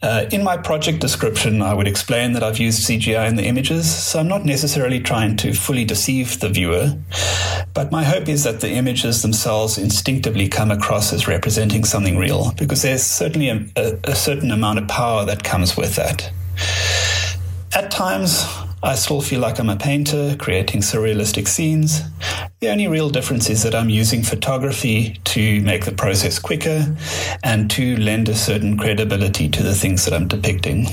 Uh, 0.02 0.24
in 0.32 0.42
my 0.42 0.56
project 0.56 0.98
description, 0.98 1.60
I 1.60 1.74
would 1.74 1.86
explain 1.86 2.32
that 2.32 2.42
I've 2.42 2.58
used 2.58 2.88
CGI 2.88 3.28
in 3.28 3.36
the 3.36 3.44
images, 3.44 3.94
so 3.94 4.18
I'm 4.18 4.28
not 4.28 4.46
necessarily 4.46 4.98
trying 4.98 5.36
to 5.38 5.52
fully 5.52 5.84
deceive 5.84 6.40
the 6.40 6.48
viewer, 6.48 6.96
but 7.74 7.92
my 7.92 8.02
hope 8.02 8.26
is 8.26 8.44
that 8.44 8.60
the 8.60 8.70
images 8.70 9.20
themselves 9.20 9.76
instinctively 9.76 10.48
come 10.48 10.70
across 10.70 11.12
as 11.12 11.28
representing 11.28 11.84
something 11.84 12.16
real, 12.16 12.52
because 12.52 12.80
there's 12.80 13.02
certainly 13.02 13.50
a, 13.50 13.66
a, 13.76 13.98
a 14.04 14.14
certain 14.14 14.50
amount 14.50 14.78
of 14.78 14.88
power 14.88 15.26
that 15.26 15.44
comes 15.44 15.76
with 15.76 15.96
that. 15.96 16.32
At 17.74 17.90
times, 17.90 18.46
I 18.82 18.94
still 18.94 19.20
feel 19.20 19.40
like 19.40 19.58
I'm 19.58 19.68
a 19.68 19.76
painter 19.76 20.36
creating 20.38 20.80
surrealistic 20.80 21.46
scenes. 21.48 22.00
The 22.60 22.70
only 22.70 22.88
real 22.88 23.10
difference 23.10 23.50
is 23.50 23.62
that 23.62 23.74
I'm 23.74 23.90
using 23.90 24.22
photography 24.22 25.20
to 25.24 25.60
make 25.60 25.84
the 25.84 25.92
process 25.92 26.38
quicker 26.38 26.96
and 27.42 27.70
to 27.72 27.96
lend 27.96 28.28
a 28.30 28.34
certain 28.34 28.78
credibility 28.78 29.50
to 29.50 29.62
the 29.62 29.74
things 29.74 30.06
that 30.06 30.14
I'm 30.14 30.28
depicting. 30.28 30.86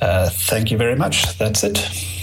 Uh, 0.00 0.30
thank 0.30 0.70
you 0.70 0.78
very 0.78 0.94
much. 0.94 1.36
That's 1.38 1.64
it. 1.64 2.21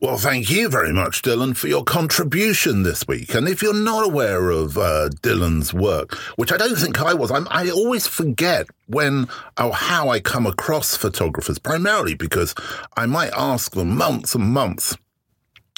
Well, 0.00 0.16
thank 0.16 0.48
you 0.48 0.68
very 0.68 0.92
much, 0.92 1.22
Dillon, 1.22 1.54
for 1.54 1.66
your 1.66 1.82
contribution 1.82 2.84
this 2.84 3.08
week. 3.08 3.34
And 3.34 3.48
if 3.48 3.60
you're 3.62 3.74
not 3.74 4.04
aware 4.04 4.50
of 4.50 4.78
uh, 4.78 5.08
Dillon's 5.22 5.74
work, 5.74 6.14
which 6.36 6.52
I 6.52 6.56
don't 6.56 6.76
think 6.76 7.00
I 7.00 7.14
was, 7.14 7.32
I'm, 7.32 7.48
i 7.50 7.68
always 7.68 8.06
forget 8.06 8.68
when 8.86 9.26
or 9.58 9.74
how 9.74 10.08
I 10.08 10.20
come 10.20 10.46
across 10.46 10.96
photographers, 10.96 11.58
primarily 11.58 12.14
because 12.14 12.54
I 12.96 13.06
might 13.06 13.32
ask 13.36 13.72
them 13.72 13.96
months 13.96 14.36
and 14.36 14.44
months 14.44 14.96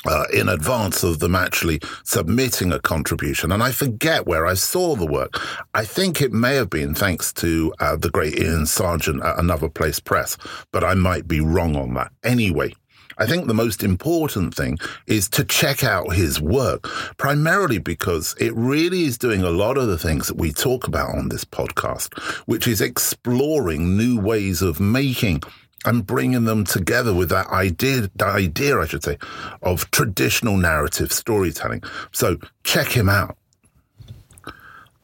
uh, 0.04 0.24
in 0.34 0.50
advance 0.50 1.02
of 1.02 1.20
them 1.20 1.34
actually 1.34 1.80
submitting 2.04 2.72
a 2.72 2.78
contribution. 2.78 3.50
And 3.50 3.62
I 3.62 3.72
forget 3.72 4.26
where 4.26 4.44
I 4.44 4.52
saw 4.52 4.96
the 4.96 5.06
work. 5.06 5.40
I 5.72 5.86
think 5.86 6.20
it 6.20 6.32
may 6.32 6.56
have 6.56 6.68
been 6.68 6.94
thanks 6.94 7.32
to 7.34 7.72
uh, 7.80 7.96
the 7.96 8.10
great 8.10 8.38
Iain 8.38 8.64
Sarjeant 8.64 9.24
at 9.24 9.38
Another 9.38 9.70
Place 9.70 9.98
Press, 9.98 10.36
but 10.72 10.84
I 10.84 10.92
might 10.92 11.26
be 11.26 11.40
wrong 11.40 11.74
on 11.74 11.94
that. 11.94 12.12
Anyway, 12.22 12.74
I 13.20 13.26
think 13.26 13.46
the 13.46 13.54
most 13.54 13.82
important 13.82 14.54
thing 14.54 14.78
is 15.06 15.28
to 15.30 15.44
check 15.44 15.84
out 15.84 16.14
his 16.14 16.40
work, 16.40 16.84
primarily 17.18 17.76
because 17.78 18.34
it 18.40 18.54
really 18.56 19.04
is 19.04 19.18
doing 19.18 19.42
a 19.42 19.50
lot 19.50 19.76
of 19.76 19.88
the 19.88 19.98
things 19.98 20.26
that 20.28 20.38
we 20.38 20.52
talk 20.52 20.88
about 20.88 21.14
on 21.14 21.28
this 21.28 21.44
podcast, 21.44 22.18
which 22.46 22.66
is 22.66 22.80
exploring 22.80 23.94
new 23.94 24.18
ways 24.18 24.62
of 24.62 24.80
making 24.80 25.42
and 25.84 26.06
bringing 26.06 26.44
them 26.44 26.64
together 26.64 27.12
with 27.12 27.28
that 27.28 27.48
idea, 27.48 28.10
the 28.14 28.24
idea, 28.24 28.78
I 28.78 28.86
should 28.86 29.04
say, 29.04 29.18
of 29.62 29.90
traditional 29.90 30.56
narrative 30.56 31.12
storytelling. 31.12 31.82
So 32.12 32.38
check 32.64 32.88
him 32.88 33.10
out. 33.10 33.36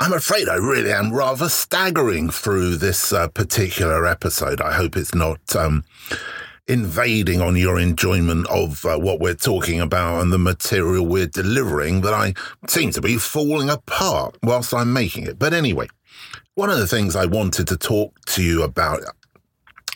I'm 0.00 0.12
afraid 0.12 0.48
I 0.48 0.56
really 0.56 0.92
am 0.92 1.12
rather 1.12 1.48
staggering 1.48 2.30
through 2.30 2.76
this 2.76 3.12
uh, 3.12 3.28
particular 3.28 4.06
episode. 4.06 4.60
I 4.60 4.72
hope 4.72 4.96
it's 4.96 5.14
not 5.14 5.56
um, 5.56 5.84
invading 6.68 7.40
on 7.40 7.56
your 7.56 7.78
enjoyment 7.78 8.46
of 8.48 8.84
uh, 8.84 8.98
what 8.98 9.20
we're 9.20 9.34
talking 9.34 9.80
about 9.80 10.20
and 10.20 10.32
the 10.32 10.38
material 10.38 11.06
we're 11.06 11.26
delivering 11.26 12.00
that 12.00 12.14
I 12.14 12.34
seem 12.68 12.90
to 12.92 13.00
be 13.00 13.16
falling 13.16 13.70
apart 13.70 14.36
whilst 14.42 14.74
I'm 14.74 14.92
making 14.92 15.26
it. 15.26 15.38
But 15.38 15.54
anyway, 15.54 15.88
one 16.54 16.70
of 16.70 16.78
the 16.78 16.88
things 16.88 17.14
I 17.14 17.26
wanted 17.26 17.68
to 17.68 17.76
talk 17.76 18.18
to 18.26 18.42
you 18.42 18.62
about 18.62 19.00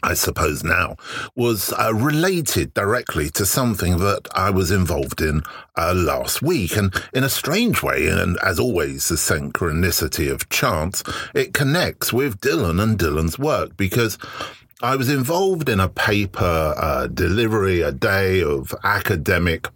I 0.02 0.14
suppose 0.14 0.64
now, 0.64 0.96
was 1.36 1.72
uh, 1.74 1.92
related 1.92 2.72
directly 2.72 3.28
to 3.30 3.44
something 3.44 3.98
that 3.98 4.28
I 4.34 4.50
was 4.50 4.70
involved 4.70 5.20
in 5.20 5.42
uh, 5.76 5.92
last 5.94 6.40
week. 6.40 6.76
And 6.76 6.94
in 7.12 7.22
a 7.22 7.28
strange 7.28 7.82
way, 7.82 8.06
and 8.06 8.38
as 8.42 8.58
always, 8.58 9.08
the 9.08 9.16
synchronicity 9.16 10.32
of 10.32 10.48
chance, 10.48 11.02
it 11.34 11.52
connects 11.52 12.12
with 12.12 12.40
Dillon 12.40 12.80
and 12.80 12.98
Dillon's 12.98 13.38
work 13.38 13.76
because 13.76 14.16
I 14.82 14.96
was 14.96 15.10
involved 15.10 15.68
in 15.68 15.78
a 15.78 15.90
paper 15.90 16.74
uh, 16.74 17.06
delivery, 17.08 17.82
a 17.82 17.92
day 17.92 18.42
of 18.42 18.74
academic 18.82 19.68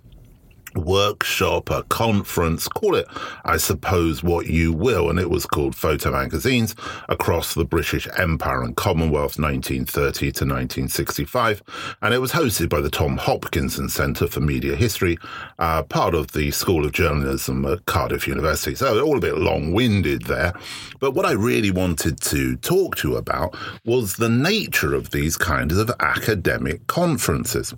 workshop, 0.76 1.70
a 1.70 1.82
conference, 1.84 2.68
call 2.68 2.94
it, 2.94 3.06
I 3.44 3.56
suppose, 3.56 4.22
what 4.22 4.46
you 4.46 4.72
will. 4.72 5.10
And 5.10 5.18
it 5.18 5.30
was 5.30 5.46
called 5.46 5.74
Photo 5.74 6.12
Magazines 6.12 6.74
across 7.08 7.54
the 7.54 7.64
British 7.64 8.08
Empire 8.18 8.62
and 8.62 8.76
Commonwealth, 8.76 9.38
1930 9.38 10.18
to 10.20 10.44
1965. 10.44 11.62
And 12.02 12.14
it 12.14 12.18
was 12.18 12.32
hosted 12.32 12.68
by 12.68 12.80
the 12.80 12.90
Tom 12.90 13.16
Hopkinson 13.16 13.88
Centre 13.88 14.26
for 14.26 14.40
Media 14.40 14.76
History, 14.76 15.18
uh, 15.58 15.82
part 15.82 16.14
of 16.14 16.32
the 16.32 16.50
School 16.50 16.84
of 16.84 16.92
Journalism 16.92 17.64
at 17.66 17.86
Cardiff 17.86 18.26
University. 18.26 18.74
So 18.74 19.04
all 19.04 19.16
a 19.16 19.20
bit 19.20 19.38
long 19.38 19.72
winded 19.72 20.22
there. 20.22 20.52
But 21.00 21.12
what 21.12 21.26
I 21.26 21.32
really 21.32 21.70
wanted 21.70 22.20
to 22.22 22.56
talk 22.56 22.96
to 22.96 23.10
you 23.10 23.16
about 23.16 23.56
was 23.84 24.16
the 24.16 24.28
nature 24.28 24.94
of 24.94 25.10
these 25.10 25.36
kinds 25.36 25.76
of 25.76 25.90
academic 26.00 26.86
conferences. 26.86 27.74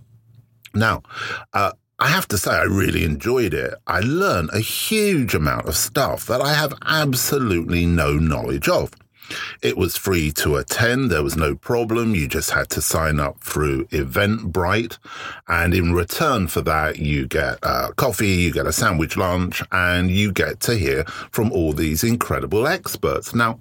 Now, 0.74 1.02
uh, 1.52 1.72
I 1.98 2.08
have 2.08 2.28
to 2.28 2.36
say, 2.36 2.50
I 2.50 2.64
really 2.64 3.04
enjoyed 3.04 3.54
it. 3.54 3.74
I 3.86 4.00
learned 4.00 4.50
a 4.52 4.60
huge 4.60 5.34
amount 5.34 5.66
of 5.66 5.76
stuff 5.76 6.26
that 6.26 6.42
I 6.42 6.52
have 6.52 6.74
absolutely 6.84 7.86
no 7.86 8.12
knowledge 8.18 8.68
of. 8.68 8.90
It 9.62 9.78
was 9.78 9.96
free 9.96 10.30
to 10.32 10.56
attend. 10.56 11.10
There 11.10 11.22
was 11.22 11.36
no 11.36 11.56
problem. 11.56 12.14
You 12.14 12.28
just 12.28 12.50
had 12.50 12.68
to 12.70 12.82
sign 12.82 13.18
up 13.18 13.40
through 13.40 13.86
Eventbrite. 13.86 14.98
And 15.48 15.72
in 15.72 15.94
return 15.94 16.48
for 16.48 16.60
that, 16.60 16.98
you 16.98 17.26
get 17.26 17.58
uh, 17.62 17.92
coffee, 17.96 18.28
you 18.28 18.52
get 18.52 18.66
a 18.66 18.72
sandwich 18.72 19.16
lunch, 19.16 19.62
and 19.72 20.10
you 20.10 20.32
get 20.32 20.60
to 20.60 20.76
hear 20.76 21.04
from 21.32 21.50
all 21.50 21.72
these 21.72 22.04
incredible 22.04 22.66
experts. 22.66 23.34
Now, 23.34 23.58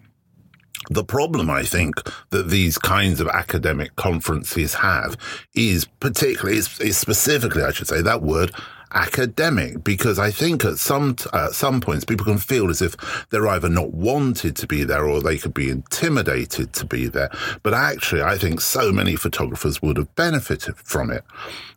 the 0.90 1.04
problem 1.04 1.50
I 1.50 1.64
think 1.64 1.96
that 2.30 2.50
these 2.50 2.78
kinds 2.78 3.20
of 3.20 3.28
academic 3.28 3.96
conferences 3.96 4.76
have 4.76 5.18
is 5.54 5.86
particularly, 6.00 6.58
is, 6.58 6.80
is 6.80 6.98
specifically, 6.98 7.64
I 7.64 7.72
should 7.72 7.88
say, 7.88 8.02
that 8.02 8.22
word 8.22 8.52
academic 8.96 9.84
because 9.84 10.18
I 10.18 10.32
think 10.32 10.64
at 10.64 10.78
some 10.78 11.18
at 11.34 11.52
some 11.52 11.82
points 11.82 12.06
people 12.06 12.26
can 12.26 12.38
feel 12.38 12.70
as 12.70 12.82
if 12.82 12.96
they're 13.30 13.48
either 13.48 13.70
not 13.70 13.94
wanted 13.94 14.56
to 14.56 14.68
be 14.68 14.84
there 14.84 15.06
or 15.06 15.22
they 15.22 15.38
could 15.38 15.54
be 15.54 15.70
intimidated 15.70 16.74
to 16.74 16.86
be 16.86 17.08
there. 17.08 17.30
But 17.62 17.74
actually, 17.74 18.24
I 18.24 18.38
think 18.38 18.62
so 18.62 18.92
many 18.92 19.16
photographers 19.16 19.82
would 19.82 19.98
have 19.98 20.16
benefited 20.16 20.78
from 20.78 21.12
it. 21.12 21.24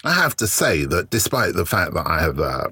I 0.05 0.12
have 0.12 0.37
to 0.37 0.47
say 0.47 0.85
that 0.85 1.11
despite 1.11 1.55
the 1.55 1.67
fact 1.67 1.95
that 1.95 2.07
I 2.07 2.21
have 2.21 2.38
uh, 2.38 2.69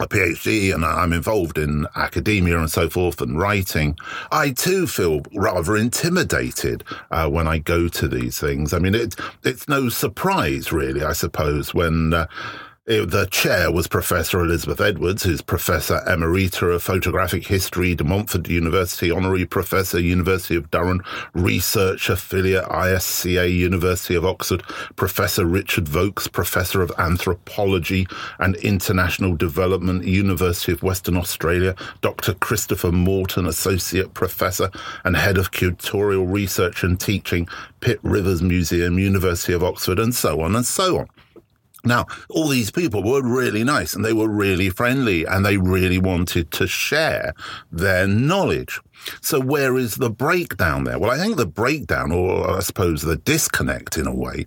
a 0.00 0.06
PhD 0.06 0.74
and 0.74 0.84
I'm 0.84 1.12
involved 1.12 1.58
in 1.58 1.86
academia 1.96 2.58
and 2.58 2.70
so 2.70 2.88
forth 2.88 3.20
and 3.20 3.38
writing, 3.38 3.96
I 4.30 4.50
too 4.50 4.86
feel 4.86 5.22
rather 5.34 5.76
intimidated 5.76 6.84
uh, 7.10 7.28
when 7.28 7.46
I 7.46 7.58
go 7.58 7.88
to 7.88 8.08
these 8.08 8.38
things. 8.38 8.72
I 8.72 8.78
mean, 8.78 8.94
it, 8.94 9.16
it's 9.44 9.68
no 9.68 9.88
surprise, 9.88 10.72
really, 10.72 11.02
I 11.02 11.12
suppose, 11.12 11.74
when. 11.74 12.14
Uh, 12.14 12.26
the 12.86 13.26
chair 13.32 13.72
was 13.72 13.88
Professor 13.88 14.38
Elizabeth 14.38 14.80
Edwards, 14.80 15.24
who's 15.24 15.42
Professor 15.42 16.00
Emerita 16.06 16.72
of 16.72 16.84
Photographic 16.84 17.44
History, 17.44 17.96
De 17.96 18.04
Montfort 18.04 18.48
University, 18.48 19.10
Honorary 19.10 19.44
Professor, 19.44 19.98
University 19.98 20.54
of 20.54 20.70
Durham, 20.70 21.02
Research 21.34 22.08
Affiliate, 22.08 22.64
ISCA, 22.66 23.52
University 23.52 24.14
of 24.14 24.24
Oxford, 24.24 24.62
Professor 24.94 25.44
Richard 25.44 25.88
Vokes, 25.88 26.28
Professor 26.28 26.80
of 26.80 26.92
Anthropology 26.96 28.06
and 28.38 28.54
International 28.56 29.34
Development, 29.34 30.04
University 30.04 30.70
of 30.70 30.84
Western 30.84 31.16
Australia, 31.16 31.74
Dr. 32.02 32.34
Christopher 32.34 32.92
Morton, 32.92 33.46
Associate 33.46 34.14
Professor 34.14 34.70
and 35.02 35.16
Head 35.16 35.38
of 35.38 35.50
Curatorial 35.50 36.32
Research 36.32 36.84
and 36.84 37.00
Teaching, 37.00 37.48
Pitt 37.80 37.98
Rivers 38.04 38.42
Museum, 38.42 38.96
University 38.96 39.52
of 39.52 39.64
Oxford, 39.64 39.98
and 39.98 40.14
so 40.14 40.40
on 40.40 40.54
and 40.54 40.64
so 40.64 40.98
on. 40.98 41.08
Now, 41.86 42.06
all 42.28 42.48
these 42.48 42.70
people 42.70 43.02
were 43.02 43.22
really 43.22 43.64
nice 43.64 43.94
and 43.94 44.04
they 44.04 44.12
were 44.12 44.28
really 44.28 44.70
friendly 44.70 45.24
and 45.24 45.46
they 45.46 45.56
really 45.56 45.98
wanted 45.98 46.50
to 46.52 46.66
share 46.66 47.32
their 47.70 48.06
knowledge. 48.06 48.80
So 49.20 49.40
where 49.40 49.76
is 49.76 49.96
the 49.96 50.10
breakdown 50.10 50.84
there? 50.84 50.98
Well, 50.98 51.10
I 51.10 51.18
think 51.18 51.36
the 51.36 51.46
breakdown, 51.46 52.10
or 52.10 52.50
I 52.50 52.60
suppose 52.60 53.02
the 53.02 53.16
disconnect 53.16 53.98
in 53.98 54.06
a 54.06 54.14
way, 54.14 54.46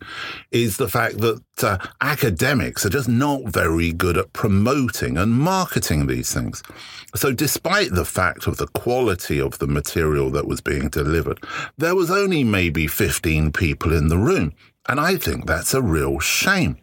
is 0.52 0.78
the 0.78 0.90
fact 0.90 1.20
that 1.20 1.42
uh, 1.64 1.78
academics 2.02 2.86
are 2.86 2.90
just 2.90 3.08
not 3.08 3.44
very 3.46 3.94
good 3.94 4.18
at 4.18 4.34
promoting 4.34 5.18
and 5.18 5.32
marketing 5.32 6.08
these 6.08 6.34
things. 6.34 6.62
So 7.16 7.32
despite 7.32 7.92
the 7.92 8.06
fact 8.06 8.48
of 8.48 8.58
the 8.58 8.68
quality 8.68 9.40
of 9.40 9.60
the 9.60 9.68
material 9.68 10.30
that 10.32 10.48
was 10.48 10.62
being 10.62 10.90
delivered, 10.90 11.42
there 11.78 11.96
was 11.96 12.12
only 12.12 12.44
maybe 12.44 12.88
15 12.88 13.52
people 13.52 13.94
in 13.94 14.10
the 14.10 14.18
room. 14.18 14.54
And 14.88 15.00
I 15.00 15.18
think 15.18 15.46
that's 15.46 15.74
a 15.74 15.82
real 15.82 16.20
shame. 16.20 16.78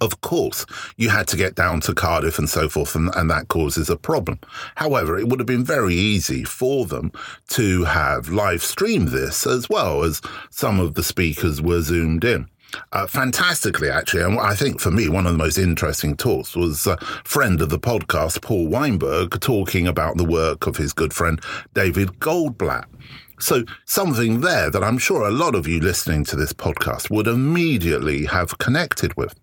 Of 0.00 0.20
course, 0.20 0.64
you 0.96 1.10
had 1.10 1.26
to 1.28 1.36
get 1.36 1.54
down 1.54 1.80
to 1.82 1.94
Cardiff 1.94 2.38
and 2.38 2.48
so 2.48 2.68
forth, 2.68 2.94
and, 2.94 3.10
and, 3.16 3.28
that 3.30 3.48
causes 3.48 3.90
a 3.90 3.96
problem. 3.96 4.38
However, 4.76 5.18
it 5.18 5.28
would 5.28 5.40
have 5.40 5.46
been 5.46 5.64
very 5.64 5.94
easy 5.94 6.44
for 6.44 6.86
them 6.86 7.12
to 7.50 7.84
have 7.84 8.28
live 8.28 8.62
streamed 8.62 9.08
this 9.08 9.46
as 9.46 9.68
well 9.68 10.04
as 10.04 10.20
some 10.50 10.80
of 10.80 10.94
the 10.94 11.02
speakers 11.02 11.60
were 11.60 11.80
zoomed 11.80 12.24
in. 12.24 12.48
Uh, 12.92 13.06
fantastically, 13.06 13.90
actually, 13.90 14.22
and 14.22 14.38
I 14.38 14.54
think 14.54 14.80
for 14.80 14.90
me, 14.90 15.08
one 15.08 15.26
of 15.26 15.32
the 15.32 15.38
most 15.38 15.58
interesting 15.58 16.16
talks 16.16 16.54
was 16.54 16.86
a 16.86 16.98
friend 17.24 17.60
of 17.62 17.70
the 17.70 17.78
podcast, 17.78 18.42
Paul 18.42 18.68
Weinberg, 18.68 19.40
talking 19.40 19.86
about 19.86 20.16
the 20.16 20.24
work 20.24 20.66
of 20.66 20.76
his 20.76 20.92
good 20.92 21.14
friend 21.14 21.40
David 21.74 22.20
Goldblatt. 22.20 22.84
So, 23.40 23.64
something 23.86 24.40
there 24.40 24.68
that 24.70 24.84
I'm 24.84 24.98
sure 24.98 25.26
a 25.26 25.30
lot 25.30 25.54
of 25.54 25.66
you 25.66 25.80
listening 25.80 26.24
to 26.24 26.36
this 26.36 26.52
podcast 26.52 27.08
would 27.08 27.26
immediately 27.26 28.26
have 28.26 28.58
connected 28.58 29.16
with. 29.16 29.34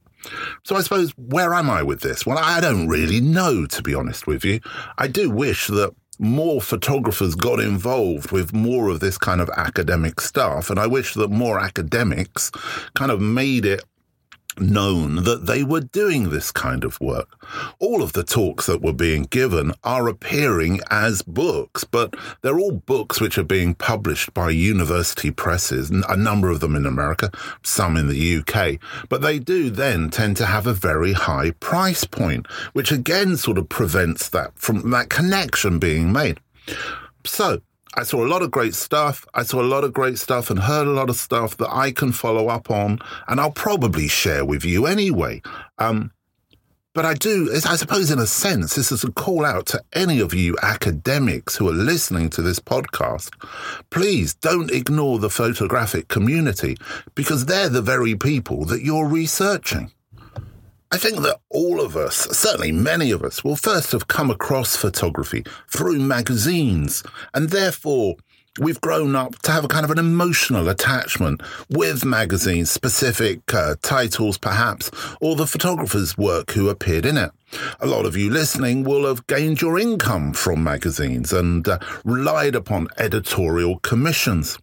So 0.63 0.75
I 0.75 0.82
suppose 0.82 1.12
where 1.17 1.53
am 1.53 1.70
I 1.70 1.84
with 1.84 2.01
this? 2.01 2.25
Well, 2.25 2.38
I 2.38 2.60
don't 2.62 2.88
really 2.88 3.22
know, 3.22 3.65
to 3.67 3.82
be 3.82 3.96
honest 3.96 4.27
with 4.27 4.44
you. 4.44 4.60
I 4.98 5.08
do 5.08 5.29
wish 5.29 5.67
that 5.67 5.94
more 6.20 6.62
photographers 6.62 7.36
got 7.36 7.60
involved 7.60 8.32
with 8.32 8.53
more 8.53 8.89
of 8.89 9.00
this 9.00 9.17
kind 9.17 9.41
of 9.41 9.50
academic 9.58 10.22
stuff. 10.22 10.70
And 10.70 10.79
I 10.79 10.88
wish 10.88 11.13
that 11.15 11.29
more 11.29 11.60
academics 11.60 12.51
kind 12.96 13.12
of 13.12 13.20
made 13.20 13.65
it 13.65 13.84
known 14.60 15.24
that 15.24 15.46
they 15.46 15.64
were 15.64 15.82
doing 15.82 16.30
this 16.30 16.52
kind 16.52 16.84
of 16.84 17.00
work. 17.00 17.30
All 17.80 18.02
of 18.02 18.14
the 18.14 18.24
talks 18.24 18.66
that 18.66 18.82
were 18.82 18.94
being 18.94 19.24
given 19.24 19.74
are 19.84 20.08
appearing 20.08 20.80
as 20.90 21.22
books, 21.22 21.84
but 21.84 22.16
they're 22.42 22.60
all 22.60 22.72
books 22.72 23.20
which 23.20 23.38
are 23.38 23.44
being 23.44 23.76
published 23.76 24.34
by 24.34 24.50
university 24.50 25.32
presses, 25.32 25.90
a 25.90 26.16
number 26.16 26.50
of 26.50 26.60
them 26.60 26.76
in 26.76 26.86
America, 26.86 27.32
some 27.64 27.98
in 27.98 28.08
the 28.08 28.38
UK. 28.38 28.80
But 29.10 29.22
they 29.22 29.40
do 29.40 29.70
then 29.70 30.10
tend 30.10 30.38
to 30.38 30.46
have 30.46 30.68
a 30.68 30.74
very 30.74 31.14
high 31.14 31.52
price 31.52 32.04
point, 32.04 32.48
which 32.74 32.92
again 32.92 33.38
sort 33.38 33.58
of 33.58 33.70
prevents 33.70 34.30
that 34.30 34.58
from 34.58 34.92
that 34.92 35.10
connection 35.10 35.80
being 35.80 36.12
made. 36.12 36.40
So 37.26 37.62
I 37.96 38.04
saw 38.04 38.25
a 38.25 38.28
lot 38.28 38.42
of 38.42 38.52
great 38.52 38.75
stuff. 38.75 39.25
I 39.34 39.44
saw 39.44 39.62
a 39.62 39.64
lot 39.64 39.84
of 39.84 39.94
great 39.94 40.18
stuff 40.18 40.50
and 40.50 40.60
heard 40.60 40.86
a 40.86 40.92
lot 40.92 41.10
of 41.10 41.16
stuff 41.16 41.58
that 41.58 41.70
I 41.72 41.92
can 41.92 42.12
follow 42.12 42.50
up 42.50 42.70
on, 42.70 43.00
and 43.28 43.40
I'll 43.40 43.52
probably 43.52 44.08
share 44.08 44.44
with 44.44 44.66
you 44.66 44.86
anyway. 44.86 45.42
Um, 45.78 46.12
but 46.94 47.04
I 47.04 47.14
do, 47.14 47.52
I 47.54 47.75
suppose, 47.75 48.10
in 48.10 48.20
a 48.20 48.25
sense, 48.25 48.75
this 48.75 48.90
is 48.90 49.04
a 49.04 49.12
call 49.12 49.44
out 49.44 49.66
to 49.68 49.82
any 49.92 50.22
of 50.22 50.34
you 50.34 50.56
academics 50.62 51.58
who 51.58 51.68
are 51.68 51.74
listening 51.74 52.30
to 52.32 52.42
this 52.42 52.60
podcast. 52.60 53.32
Please 53.90 54.34
don't 54.34 54.72
ignore 54.72 55.20
the 55.20 55.30
photographic 55.30 56.08
community 56.08 56.78
because 57.14 57.46
they're 57.46 57.68
the 57.68 57.82
very 57.82 58.16
people 58.16 58.64
that 58.66 58.82
you're 58.82 59.08
researching. 59.08 59.92
I 60.92 60.98
think 60.98 61.22
that 61.24 61.39
all 61.50 61.82
of 61.82 61.98
us, 61.98 62.15
certainly 62.15 62.72
many 62.72 63.12
of 63.12 63.24
us, 63.24 63.44
will 63.44 63.56
first 63.56 63.92
have 63.92 64.08
come 64.08 64.30
across 64.30 64.75
photography 64.75 65.44
through 65.68 66.00
magazines, 66.00 67.04
and 67.34 67.50
therefore 67.50 68.15
we've 68.60 68.80
grown 68.80 69.15
up 69.15 69.38
to 69.39 69.51
have 69.51 69.65
a 69.65 69.68
kind 69.68 69.84
of 69.84 69.92
an 69.92 69.98
emotional 69.98 70.70
attachment 70.70 71.42
with 71.70 72.06
magazines, 72.06 72.72
specific 72.72 73.54
uh, 73.54 73.75
titles 73.82 74.38
perhaps, 74.38 74.92
or 75.20 75.36
the 75.36 75.48
photographer's 75.48 76.18
work 76.18 76.51
who 76.51 76.70
appeared 76.70 77.06
in 77.06 77.18
it. 77.18 77.32
A 77.80 77.88
lot 77.88 78.06
of 78.06 78.15
you 78.15 78.30
listening 78.30 78.84
will 78.84 79.06
have 79.06 79.27
gained 79.27 79.62
your 79.62 79.80
income 79.80 80.34
from 80.34 80.63
magazines 80.63 81.34
and 81.34 81.68
uh, 81.68 81.80
relied 82.04 82.56
upon 82.56 82.88
editorial 82.98 83.80
commissions. 83.80 84.58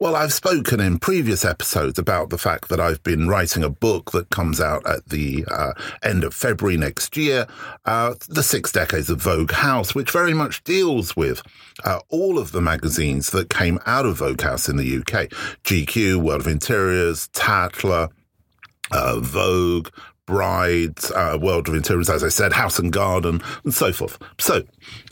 Well, 0.00 0.16
I've 0.16 0.32
spoken 0.32 0.80
in 0.80 0.98
previous 0.98 1.44
episodes 1.44 1.98
about 1.98 2.30
the 2.30 2.38
fact 2.38 2.70
that 2.70 2.80
I've 2.80 3.02
been 3.02 3.28
writing 3.28 3.62
a 3.62 3.68
book 3.68 4.12
that 4.12 4.30
comes 4.30 4.58
out 4.58 4.88
at 4.88 5.06
the 5.10 5.44
uh, 5.46 5.74
end 6.02 6.24
of 6.24 6.32
February 6.32 6.78
next 6.78 7.18
year, 7.18 7.46
uh, 7.84 8.14
The 8.26 8.42
Six 8.42 8.72
Decades 8.72 9.10
of 9.10 9.20
Vogue 9.20 9.52
House, 9.52 9.94
which 9.94 10.10
very 10.10 10.32
much 10.32 10.64
deals 10.64 11.14
with 11.16 11.42
uh, 11.84 12.00
all 12.08 12.38
of 12.38 12.52
the 12.52 12.62
magazines 12.62 13.28
that 13.32 13.50
came 13.50 13.78
out 13.84 14.06
of 14.06 14.16
Vogue 14.16 14.40
House 14.40 14.70
in 14.70 14.78
the 14.78 14.96
UK 14.96 15.28
GQ, 15.64 16.16
World 16.16 16.40
of 16.40 16.46
Interiors, 16.46 17.28
Tatler. 17.34 18.08
Uh, 18.92 19.20
Vogue, 19.20 19.88
Brides, 20.30 21.10
uh, 21.10 21.36
World 21.42 21.66
of 21.68 21.74
Interiors, 21.74 22.08
as 22.08 22.22
I 22.22 22.28
said, 22.28 22.52
House 22.52 22.78
and 22.78 22.92
Garden, 22.92 23.42
and 23.64 23.74
so 23.74 23.92
forth. 23.92 24.16
So, 24.38 24.62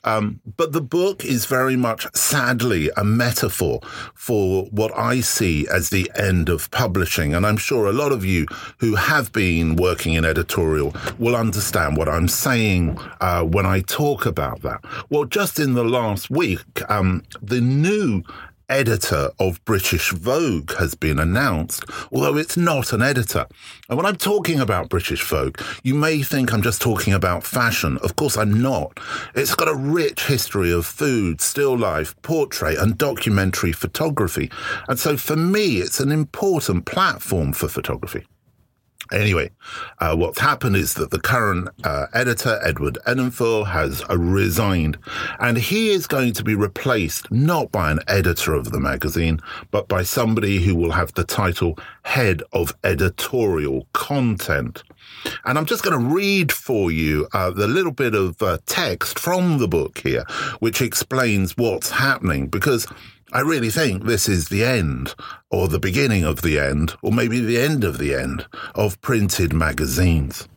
um, 0.04 0.40
but 0.57 0.70
the 0.70 0.81
book 0.81 1.24
is 1.24 1.44
very 1.44 1.74
much, 1.74 2.07
sadly, 2.14 2.88
a 2.96 3.02
metaphor 3.02 3.81
for 4.14 4.66
what 4.66 4.96
I 4.96 5.18
see 5.18 5.66
as 5.66 5.90
the 5.90 6.09
end 6.14 6.48
of 6.48 6.70
publishing. 6.70 7.35
And 7.35 7.44
I'm 7.44 7.57
sure 7.57 7.87
a 7.88 7.92
lot 7.92 8.12
of 8.12 8.24
you 8.24 8.46
who 8.78 8.94
have 8.94 9.33
been 9.33 9.74
working 9.74 10.14
in 10.14 10.24
editorial 10.24 10.94
will 11.18 11.35
understand 11.35 11.96
what 11.96 12.09
I'm 12.09 12.28
saying 12.28 12.96
uh, 13.20 13.42
when 13.42 13.66
I 13.66 13.81
talk 13.81 14.24
about 14.24 14.62
that. 14.62 14.85
Well, 15.11 15.24
just 15.24 15.59
in 15.59 15.74
the 15.74 15.85
last 15.85 16.31
week, 16.31 16.61
um, 16.88 17.24
the 17.42 17.61
new 17.61 18.22
editor 18.68 19.31
of 19.38 19.64
British 19.64 20.12
Vogue 20.12 20.72
has 20.74 20.94
been 20.94 21.18
announced, 21.18 21.85
although 22.12 22.37
it's 22.37 22.57
not 22.57 22.92
an 22.92 23.02
editor. 23.02 23.46
And 23.88 23.96
when 23.96 24.07
I'm 24.07 24.16
talking 24.16 24.61
about 24.61 24.88
British 24.88 25.22
Vogue, 25.22 25.61
you 25.83 25.94
may 25.94 26.22
think 26.22 26.52
I'm 26.52 26.62
just 26.62 26.83
talking 26.83 27.12
about 27.12 27.44
fashion. 27.44 27.98
Of 27.98 28.16
course, 28.16 28.37
I'm 28.37 28.61
not. 28.61 28.98
It's 29.35 29.54
got 29.54 29.68
a 29.68 29.74
rich 29.74 30.26
history 30.26 30.72
of 30.72 30.87
food, 30.87 31.40
still 31.40 31.76
life, 31.76 32.14
portrait, 32.22 32.78
and 32.78 32.98
documentary 32.98 33.72
photography. 33.72 34.50
And 34.88 34.98
so 34.98 35.16
for 35.16 35.37
me, 35.37 35.78
it's 35.78 36.00
an 36.00 36.12
important 36.12 36.85
platform 36.85 37.52
for 37.52 37.68
photography. 37.68 38.26
Anyway, 39.12 39.51
uh, 40.01 40.14
what's 40.14 40.38
happened 40.38 40.77
is 40.77 40.94
that 40.94 41.11
the 41.11 41.21
current 41.21 41.68
uh, 41.85 42.07
editor, 42.12 42.59
Edward 42.62 42.99
Enninful, 43.07 43.66
has 43.66 44.03
uh, 44.09 44.18
resigned, 44.18 44.99
and 45.40 45.57
he 45.57 45.90
is 45.90 46.07
going 46.07 46.33
to 46.35 46.44
be 46.44 46.55
replaced 46.55 47.31
not 47.31 47.73
by 47.73 47.90
an 47.90 48.01
editor 48.07 48.53
of 48.53 48.71
the 48.71 48.81
magazine, 48.81 49.40
but 49.71 49.88
by 49.88 50.03
somebody 50.03 50.62
who 50.62 50.75
will 50.75 50.92
have 50.92 51.12
the 51.14 51.25
title 51.25 51.79
Head 52.03 52.42
of 52.53 52.75
Editorial 52.85 53.87
Content. 53.92 54.83
And 55.44 55.59
I'm 55.59 55.66
just 55.66 55.83
going 55.83 55.99
to 55.99 56.14
read 56.14 56.53
for 56.53 56.90
you 56.90 57.29
uh, 57.33 57.51
the 57.51 57.66
little 57.66 57.92
bit 57.92 58.14
of 58.14 58.40
uh, 58.42 58.59
text 58.66 59.18
from 59.18 59.59
the 59.59 59.68
book 59.68 59.99
here, 59.99 60.25
which 60.61 60.83
explains 60.83 61.57
what's 61.57 61.90
happening, 61.90 62.49
because 62.49 62.87
I 63.31 63.41
really 63.41 63.71
think 63.71 64.05
this 64.05 64.27
is 64.27 64.49
the 64.49 64.64
end, 64.64 65.14
or 65.51 65.69
the 65.69 65.79
beginning 65.79 66.25
of 66.25 66.41
the 66.41 66.59
end, 66.59 66.95
or 67.03 67.12
maybe 67.12 67.41
the 67.41 67.59
end 67.61 67.85
of 67.85 67.99
the 67.99 68.14
end 68.14 68.47
of 68.75 69.01
printed 69.03 69.53
magazines. 69.53 70.49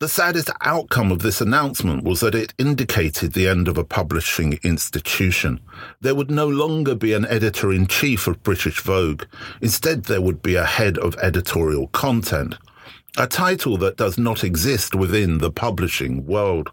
The 0.00 0.08
saddest 0.08 0.50
outcome 0.62 1.12
of 1.12 1.20
this 1.20 1.40
announcement 1.40 2.02
was 2.02 2.20
that 2.20 2.34
it 2.34 2.54
indicated 2.58 3.32
the 3.32 3.48
end 3.48 3.68
of 3.68 3.78
a 3.78 3.84
publishing 3.84 4.58
institution. 4.62 5.60
There 6.00 6.14
would 6.14 6.30
no 6.30 6.48
longer 6.48 6.94
be 6.94 7.12
an 7.12 7.26
editor 7.26 7.72
in 7.72 7.86
chief 7.86 8.26
of 8.26 8.42
British 8.42 8.80
Vogue. 8.80 9.24
Instead, 9.60 10.04
there 10.04 10.20
would 10.20 10.42
be 10.42 10.56
a 10.56 10.64
head 10.64 10.98
of 10.98 11.16
editorial 11.16 11.88
content, 11.88 12.56
a 13.16 13.26
title 13.26 13.76
that 13.78 13.96
does 13.96 14.18
not 14.18 14.44
exist 14.44 14.94
within 14.94 15.38
the 15.38 15.50
publishing 15.50 16.26
world 16.26 16.70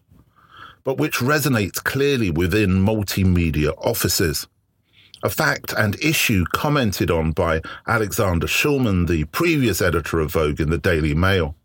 but 0.85 0.97
which 0.97 1.17
resonates 1.17 1.83
clearly 1.83 2.31
within 2.31 2.69
multimedia 2.69 3.73
offices. 3.79 4.47
A 5.23 5.29
fact 5.29 5.73
and 5.75 5.99
issue 6.01 6.45
commented 6.53 7.09
on 7.09 7.31
by 7.31 7.61
Alexandra 7.87 8.47
Shulman, 8.47 9.07
the 9.07 9.25
previous 9.25 9.81
editor 9.81 10.19
of 10.19 10.31
Vogue 10.31 10.61
in 10.61 10.69
the 10.69 10.77
Daily 10.77 11.15
Mail. 11.15 11.55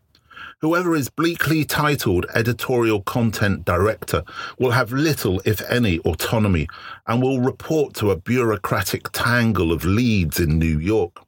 Whoever 0.63 0.95
is 0.95 1.11
bleakly 1.11 1.65
titled 1.65 2.27
editorial 2.35 3.03
content 3.03 3.65
director 3.65 4.23
will 4.59 4.71
have 4.73 4.93
little, 4.93 5.41
if 5.45 5.63
any, 5.71 5.99
autonomy 6.01 6.69
and 7.07 7.23
will 7.23 7.41
report 7.41 7.95
to 7.95 8.11
a 8.11 8.17
bureaucratic 8.17 9.11
tangle 9.13 9.73
of 9.73 9.85
leads 9.85 10.41
in 10.41 10.59
New 10.59 10.79
York. 10.79 11.19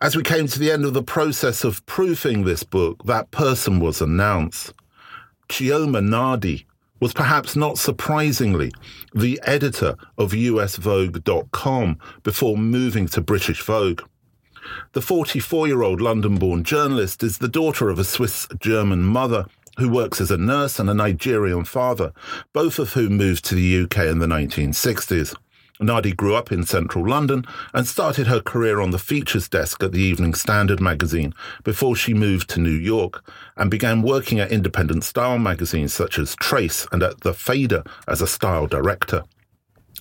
As 0.00 0.16
we 0.16 0.22
came 0.22 0.46
to 0.48 0.58
the 0.58 0.70
end 0.70 0.84
of 0.84 0.92
the 0.92 1.02
process 1.02 1.64
of 1.64 1.84
proofing 1.86 2.44
this 2.44 2.62
book, 2.62 3.04
that 3.04 3.30
person 3.30 3.80
was 3.80 4.02
announced. 4.02 4.74
Chioma 5.48 6.00
Nnadi 6.00 6.64
was 7.00 7.12
perhaps 7.12 7.54
not 7.54 7.78
surprisingly 7.78 8.72
the 9.14 9.40
editor 9.44 9.96
of 10.16 10.32
USVogue.com 10.32 11.98
before 12.22 12.56
moving 12.56 13.06
to 13.08 13.20
British 13.20 13.62
Vogue. 13.62 14.02
The 14.92 15.02
44 15.02 15.66
year 15.66 15.82
old 15.82 16.00
London 16.00 16.36
born 16.36 16.64
journalist 16.64 17.22
is 17.22 17.38
the 17.38 17.48
daughter 17.48 17.90
of 17.90 17.98
a 17.98 18.04
Swiss 18.04 18.48
German 18.60 19.02
mother 19.02 19.46
who 19.78 19.88
works 19.88 20.20
as 20.20 20.30
a 20.30 20.38
nurse 20.38 20.78
and 20.78 20.88
a 20.88 20.94
Nigerian 20.94 21.64
father, 21.64 22.12
both 22.52 22.78
of 22.78 22.92
whom 22.92 23.16
moved 23.16 23.44
to 23.46 23.54
the 23.54 23.82
UK 23.82 23.98
in 24.06 24.20
the 24.20 24.26
1960s. 24.26 25.34
Nnadi 25.80 26.16
grew 26.16 26.36
up 26.36 26.52
in 26.52 26.64
central 26.64 27.08
London 27.08 27.44
and 27.72 27.86
started 27.86 28.28
her 28.28 28.40
career 28.40 28.80
on 28.80 28.90
the 28.90 28.98
features 28.98 29.48
desk 29.48 29.82
at 29.82 29.90
the 29.90 30.00
Evening 30.00 30.34
Standard 30.34 30.80
magazine 30.80 31.34
before 31.64 31.96
she 31.96 32.14
moved 32.14 32.48
to 32.50 32.60
New 32.60 32.70
York 32.70 33.24
and 33.56 33.70
began 33.70 34.00
working 34.00 34.38
at 34.38 34.52
independent 34.52 35.02
style 35.02 35.38
magazines 35.38 35.92
such 35.92 36.18
as 36.18 36.36
Trace 36.36 36.86
and 36.92 37.02
at 37.02 37.20
The 37.22 37.34
Fader 37.34 37.82
as 38.06 38.22
a 38.22 38.28
style 38.28 38.68
director. 38.68 39.24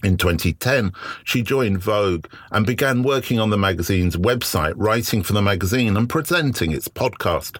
In 0.03 0.17
2010, 0.17 0.91
she 1.23 1.41
joined 1.41 1.79
Vogue 1.79 2.27
and 2.51 2.65
began 2.65 3.01
working 3.01 3.39
on 3.39 3.49
the 3.49 3.57
magazine's 3.57 4.17
website, 4.17 4.73
writing 4.75 5.23
for 5.23 5.33
the 5.33 5.41
magazine 5.41 5.97
and 5.97 6.09
presenting 6.09 6.71
its 6.71 6.87
podcast. 6.87 7.57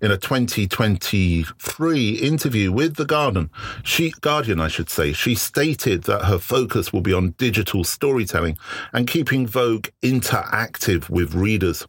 In 0.00 0.10
a 0.10 0.16
2023 0.16 2.10
interview 2.12 2.72
with 2.72 2.96
The 2.96 3.04
Guardian, 3.04 3.50
she, 3.82 4.12
Guardian, 4.20 4.60
I 4.60 4.68
should 4.68 4.90
say, 4.90 5.12
she 5.12 5.34
stated 5.34 6.04
that 6.04 6.24
her 6.24 6.38
focus 6.38 6.92
will 6.92 7.00
be 7.00 7.12
on 7.12 7.34
digital 7.38 7.84
storytelling 7.84 8.58
and 8.92 9.06
keeping 9.06 9.46
Vogue 9.46 9.88
interactive 10.02 11.08
with 11.10 11.34
readers. 11.34 11.86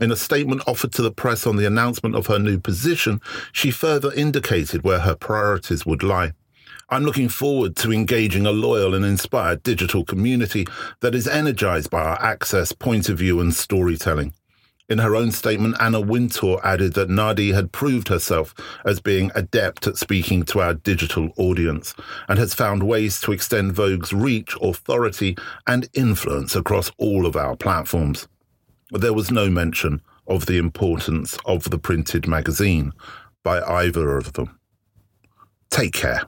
In 0.00 0.10
a 0.10 0.16
statement 0.16 0.62
offered 0.66 0.92
to 0.92 1.02
the 1.02 1.10
press 1.10 1.46
on 1.46 1.56
the 1.56 1.66
announcement 1.66 2.14
of 2.16 2.26
her 2.28 2.38
new 2.38 2.58
position, 2.58 3.20
she 3.52 3.70
further 3.70 4.12
indicated 4.14 4.82
where 4.82 5.00
her 5.00 5.14
priorities 5.14 5.84
would 5.84 6.02
lie. 6.02 6.32
I'm 6.88 7.04
looking 7.04 7.28
forward 7.28 7.76
to 7.76 7.92
engaging 7.92 8.46
a 8.46 8.50
loyal 8.50 8.94
and 8.94 9.04
inspired 9.04 9.62
digital 9.62 10.04
community 10.04 10.66
that 11.00 11.14
is 11.14 11.28
energized 11.28 11.90
by 11.90 12.02
our 12.02 12.20
access, 12.20 12.72
point 12.72 13.08
of 13.08 13.18
view, 13.18 13.40
and 13.40 13.54
storytelling. 13.54 14.32
In 14.90 14.98
her 14.98 15.14
own 15.14 15.30
statement, 15.30 15.76
Anna 15.78 16.00
Wintour 16.00 16.60
added 16.64 16.94
that 16.94 17.08
Nnadi 17.08 17.54
had 17.54 17.70
proved 17.70 18.08
herself 18.08 18.52
as 18.84 19.00
being 19.00 19.30
adept 19.36 19.86
at 19.86 19.96
speaking 19.96 20.42
to 20.46 20.58
our 20.60 20.74
digital 20.74 21.30
audience 21.36 21.94
and 22.28 22.40
has 22.40 22.54
found 22.54 22.82
ways 22.82 23.20
to 23.20 23.30
extend 23.30 23.72
Vogue's 23.72 24.12
reach, 24.12 24.56
authority, 24.60 25.36
and 25.64 25.88
influence 25.94 26.56
across 26.56 26.90
all 26.98 27.24
of 27.24 27.36
our 27.36 27.54
platforms. 27.54 28.26
There 28.90 29.14
was 29.14 29.30
no 29.30 29.48
mention 29.48 30.02
of 30.26 30.46
the 30.46 30.58
importance 30.58 31.38
of 31.46 31.70
the 31.70 31.78
printed 31.78 32.26
magazine 32.26 32.92
by 33.44 33.62
either 33.62 34.18
of 34.18 34.32
them. 34.32 34.58
Take 35.70 35.92
care. 35.92 36.24